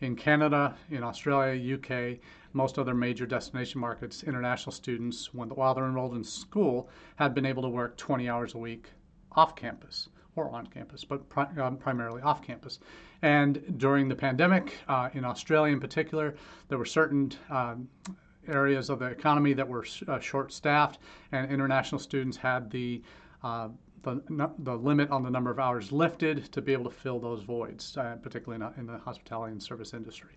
In 0.01 0.15
Canada, 0.15 0.77
in 0.91 1.03
Australia, 1.03 1.77
UK, 1.77 2.19
most 2.53 2.79
other 2.79 2.95
major 2.95 3.27
destination 3.27 3.81
markets, 3.81 4.23
international 4.23 4.73
students, 4.73 5.33
when, 5.35 5.49
while 5.51 5.75
they're 5.75 5.87
enrolled 5.87 6.15
in 6.15 6.23
school, 6.23 6.89
have 7.17 7.35
been 7.35 7.47
able 7.47 7.63
to 7.63 7.69
work 7.69 7.97
20 7.97 8.29
hours 8.29 8.55
a 8.55 8.59
week 8.59 8.91
off 9.33 9.57
campus 9.57 10.09
or 10.37 10.51
on 10.51 10.67
campus, 10.67 11.05
but 11.05 11.29
pri- 11.29 11.49
um, 11.59 11.77
primarily 11.77 12.23
off 12.23 12.43
campus. 12.43 12.79
And 13.23 13.79
during 13.79 14.09
the 14.09 14.15
pandemic, 14.15 14.77
uh, 14.87 15.09
in 15.15 15.25
Australia 15.25 15.73
in 15.73 15.81
particular, 15.81 16.37
there 16.69 16.79
were 16.79 16.85
certain 16.85 17.33
um, 17.51 17.89
areas 18.49 18.91
of 18.91 18.99
the 18.99 19.07
economy 19.07 19.53
that 19.53 19.69
were 19.69 19.85
uh, 20.07 20.19
short 20.19 20.53
staffed, 20.53 20.99
and 21.33 21.51
international 21.51 21.99
students 21.99 22.37
had 22.37 22.71
the 22.71 23.03
uh, 23.43 23.69
the, 24.03 24.51
the 24.61 24.75
limit 24.77 25.11
on 25.11 25.23
the 25.23 25.31
number 25.31 25.51
of 25.51 25.59
hours 25.59 25.93
lifted 25.93 26.51
to 26.53 26.63
be 26.63 26.73
able 26.73 26.85
to 26.85 26.97
fill 26.97 27.19
those 27.19 27.43
voids, 27.43 27.97
uh, 27.97 28.17
particularly 28.23 28.65
in, 28.65 28.81
in, 28.81 28.87
the 28.87 28.99
hospitality 28.99 29.53
and 29.53 29.63
service 29.63 29.93
industry. 29.93 30.31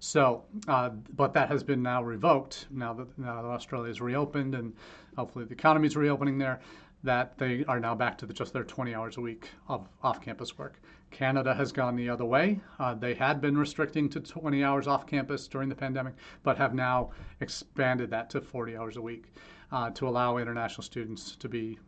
So, 0.00 0.42
uh, 0.66 0.88
but 1.14 1.32
that 1.34 1.48
has 1.48 1.62
been 1.62 1.82
now 1.82 2.02
revoked 2.02 2.66
now 2.70 2.92
that, 2.94 3.18
now 3.18 3.42
that 3.42 3.48
Australia 3.48 3.90
is 3.90 4.00
reopened 4.00 4.54
and 4.54 4.72
hopefully 5.16 5.44
the 5.44 5.52
economy 5.52 5.86
is 5.86 5.96
reopening 5.96 6.38
there 6.38 6.60
that 7.04 7.36
they 7.38 7.64
are 7.66 7.80
now 7.80 7.94
back 7.94 8.18
to 8.18 8.26
the, 8.26 8.32
just 8.32 8.52
their 8.52 8.64
20 8.64 8.94
hours 8.94 9.16
a 9.16 9.20
week 9.20 9.48
of 9.68 9.88
off-campus 10.02 10.56
work. 10.58 10.80
Canada 11.12 11.54
has 11.54 11.70
gone 11.70 11.94
the 11.94 12.08
other 12.08 12.24
way. 12.24 12.60
Uh, 12.78 12.94
they 12.94 13.14
had 13.14 13.40
been 13.40 13.56
restricting 13.56 14.08
to 14.08 14.20
20 14.20 14.64
hours 14.64 14.88
off 14.88 15.06
campus 15.06 15.46
during 15.46 15.68
the 15.68 15.74
pandemic, 15.74 16.14
but 16.42 16.56
have 16.56 16.74
now 16.74 17.10
expanded 17.40 18.10
that 18.10 18.30
to 18.30 18.40
40 18.40 18.76
hours 18.76 18.96
a 18.96 19.02
week 19.02 19.26
uh, 19.70 19.90
to 19.90 20.08
allow 20.08 20.38
international 20.38 20.82
students 20.82 21.36
to 21.36 21.48
be 21.48 21.78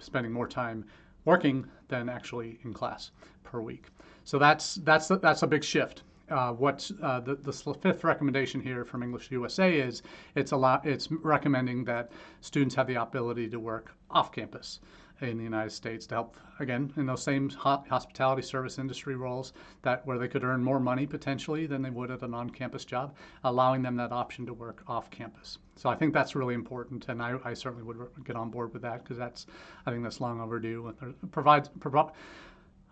spending 0.00 0.32
more 0.32 0.48
time 0.48 0.84
working 1.24 1.66
than 1.88 2.08
actually 2.08 2.58
in 2.64 2.72
class 2.72 3.10
per 3.44 3.60
week. 3.60 3.86
So 4.24 4.38
that's 4.38 4.76
that's 4.76 5.08
that's 5.08 5.42
a 5.42 5.46
big 5.46 5.62
shift 5.62 6.02
uh, 6.30 6.52
what 6.52 6.90
uh, 7.02 7.20
the, 7.20 7.36
the 7.36 7.52
fifth 7.52 8.04
recommendation 8.04 8.60
here 8.60 8.84
from 8.84 9.02
English 9.02 9.30
USA 9.30 9.72
is 9.78 10.02
it's 10.34 10.52
a 10.52 10.56
lot, 10.56 10.84
it's 10.84 11.10
recommending 11.10 11.84
that 11.84 12.10
students 12.40 12.74
have 12.74 12.86
the 12.86 13.00
ability 13.00 13.48
to 13.48 13.60
work 13.60 13.92
off 14.10 14.32
campus 14.32 14.80
in 15.20 15.38
the 15.38 15.44
United 15.44 15.70
States 15.70 16.06
to 16.06 16.14
help 16.14 16.36
again 16.58 16.92
in 16.96 17.06
those 17.06 17.22
same 17.22 17.48
hospitality 17.50 18.42
service 18.42 18.78
industry 18.78 19.16
roles 19.16 19.52
that 19.82 20.06
where 20.06 20.18
they 20.18 20.28
could 20.28 20.44
earn 20.44 20.62
more 20.62 20.80
money 20.80 21.06
potentially 21.06 21.66
than 21.66 21.82
they 21.82 21.90
would 21.90 22.10
at 22.10 22.22
an 22.22 22.34
on-campus 22.34 22.84
job, 22.84 23.14
allowing 23.44 23.82
them 23.82 23.96
that 23.96 24.12
option 24.12 24.46
to 24.46 24.52
work 24.52 24.82
off 24.88 25.10
campus. 25.10 25.58
So 25.76 25.88
I 25.88 25.94
think 25.94 26.12
that's 26.14 26.34
really 26.34 26.54
important, 26.54 27.08
and 27.08 27.22
I, 27.22 27.38
I 27.44 27.54
certainly 27.54 27.84
would 27.84 27.98
get 28.24 28.36
on 28.36 28.50
board 28.50 28.72
with 28.72 28.82
that 28.82 29.02
because 29.02 29.16
that's 29.16 29.46
I 29.86 29.90
think 29.90 30.02
that's 30.02 30.20
long 30.20 30.40
overdue. 30.40 30.94
It 31.02 31.30
provides 31.30 31.70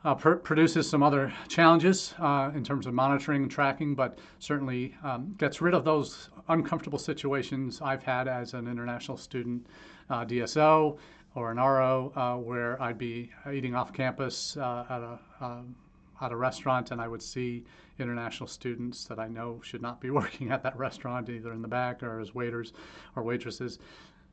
uh, 0.04 0.14
pr- 0.14 0.34
produces 0.34 0.88
some 0.88 1.02
other 1.02 1.32
challenges 1.48 2.14
uh, 2.18 2.50
in 2.54 2.62
terms 2.62 2.86
of 2.86 2.92
monitoring 2.92 3.42
and 3.42 3.50
tracking, 3.50 3.94
but 3.94 4.18
certainly 4.38 4.94
um, 5.02 5.34
gets 5.38 5.62
rid 5.62 5.72
of 5.72 5.84
those 5.84 6.28
uncomfortable 6.48 6.98
situations 6.98 7.80
I've 7.80 8.02
had 8.02 8.28
as 8.28 8.52
an 8.52 8.68
international 8.68 9.16
student, 9.16 9.66
uh, 10.10 10.24
DSO 10.26 10.98
or 11.34 11.50
an 11.50 11.56
RO, 11.58 12.12
uh, 12.14 12.36
where 12.36 12.80
I'd 12.80 12.98
be 12.98 13.30
eating 13.52 13.74
off 13.74 13.92
campus 13.92 14.56
uh, 14.56 14.84
at 14.88 15.02
a 15.02 15.18
um, 15.40 15.74
at 16.20 16.32
a 16.32 16.36
restaurant 16.36 16.90
and 16.90 17.00
I 17.00 17.08
would 17.08 17.22
see 17.22 17.64
international 17.98 18.46
students 18.46 19.04
that 19.04 19.18
I 19.18 19.28
know 19.28 19.60
should 19.62 19.82
not 19.82 20.00
be 20.00 20.10
working 20.20 20.50
at 20.50 20.62
that 20.62 20.76
restaurant, 20.76 21.28
either 21.28 21.52
in 21.52 21.62
the 21.62 21.68
back 21.68 22.02
or 22.02 22.20
as 22.20 22.34
waiters 22.34 22.72
or 23.16 23.22
waitresses. 23.22 23.78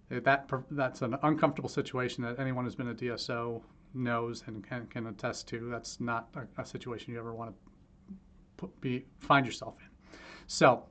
That 0.10 0.50
that's 0.72 1.02
an 1.02 1.18
uncomfortable 1.24 1.70
situation 1.70 2.24
that 2.24 2.38
anyone 2.40 2.66
who's 2.66 2.76
been 2.76 2.90
a 2.90 2.96
DSO 2.96 3.62
knows 3.94 4.44
and 4.48 4.64
can, 4.68 4.88
can 4.88 5.08
attest 5.08 5.48
to. 5.50 5.70
That's 5.70 6.00
not 6.00 6.28
a, 6.36 6.62
a 6.62 6.66
situation 6.66 7.14
you 7.14 7.20
ever 7.20 7.34
want 7.34 7.52
to 7.52 8.16
put, 8.58 8.82
be 8.82 9.06
find 9.20 9.46
yourself 9.46 9.76
in. 9.80 9.88
So, 10.48 10.84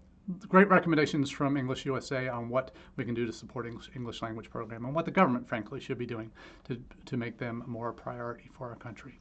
great 0.49 0.69
recommendations 0.69 1.31
from 1.31 1.57
English 1.57 1.85
USA 1.87 2.29
on 2.29 2.49
what 2.49 2.73
we 2.97 3.05
can 3.05 3.15
do 3.15 3.27
to 3.27 3.33
support 3.33 3.67
English, 3.67 3.91
English 3.95 4.23
language 4.23 4.51
program 4.51 4.85
and 4.85 4.95
what 4.95 5.05
the 5.05 5.11
government, 5.11 5.49
frankly, 5.49 5.81
should 5.81 5.99
be 5.99 6.07
doing 6.07 6.31
to, 6.65 6.81
to 7.07 7.17
make 7.17 7.39
them 7.39 7.63
more 7.67 7.91
a 7.91 7.95
priority 7.95 8.49
for 8.53 8.69
our 8.69 8.77
country. 8.77 9.21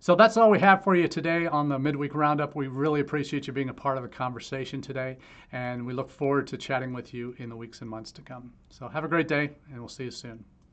So 0.00 0.14
that's 0.14 0.36
all 0.36 0.48
we 0.50 0.60
have 0.60 0.84
for 0.84 0.94
you 0.94 1.08
today 1.08 1.46
on 1.46 1.68
the 1.68 1.78
midweek 1.78 2.14
roundup. 2.14 2.54
We 2.54 2.68
really 2.68 3.00
appreciate 3.00 3.48
you 3.48 3.52
being 3.52 3.68
a 3.68 3.74
part 3.74 3.96
of 3.96 4.04
the 4.04 4.08
conversation 4.08 4.80
today, 4.80 5.18
and 5.50 5.84
we 5.84 5.92
look 5.92 6.08
forward 6.08 6.46
to 6.48 6.56
chatting 6.56 6.92
with 6.92 7.12
you 7.12 7.34
in 7.38 7.48
the 7.48 7.56
weeks 7.56 7.80
and 7.80 7.90
months 7.90 8.12
to 8.12 8.22
come. 8.22 8.52
So 8.70 8.86
have 8.88 9.04
a 9.04 9.08
great 9.08 9.26
day, 9.26 9.50
and 9.70 9.80
we'll 9.80 9.88
see 9.88 10.04
you 10.04 10.12
soon. 10.12 10.44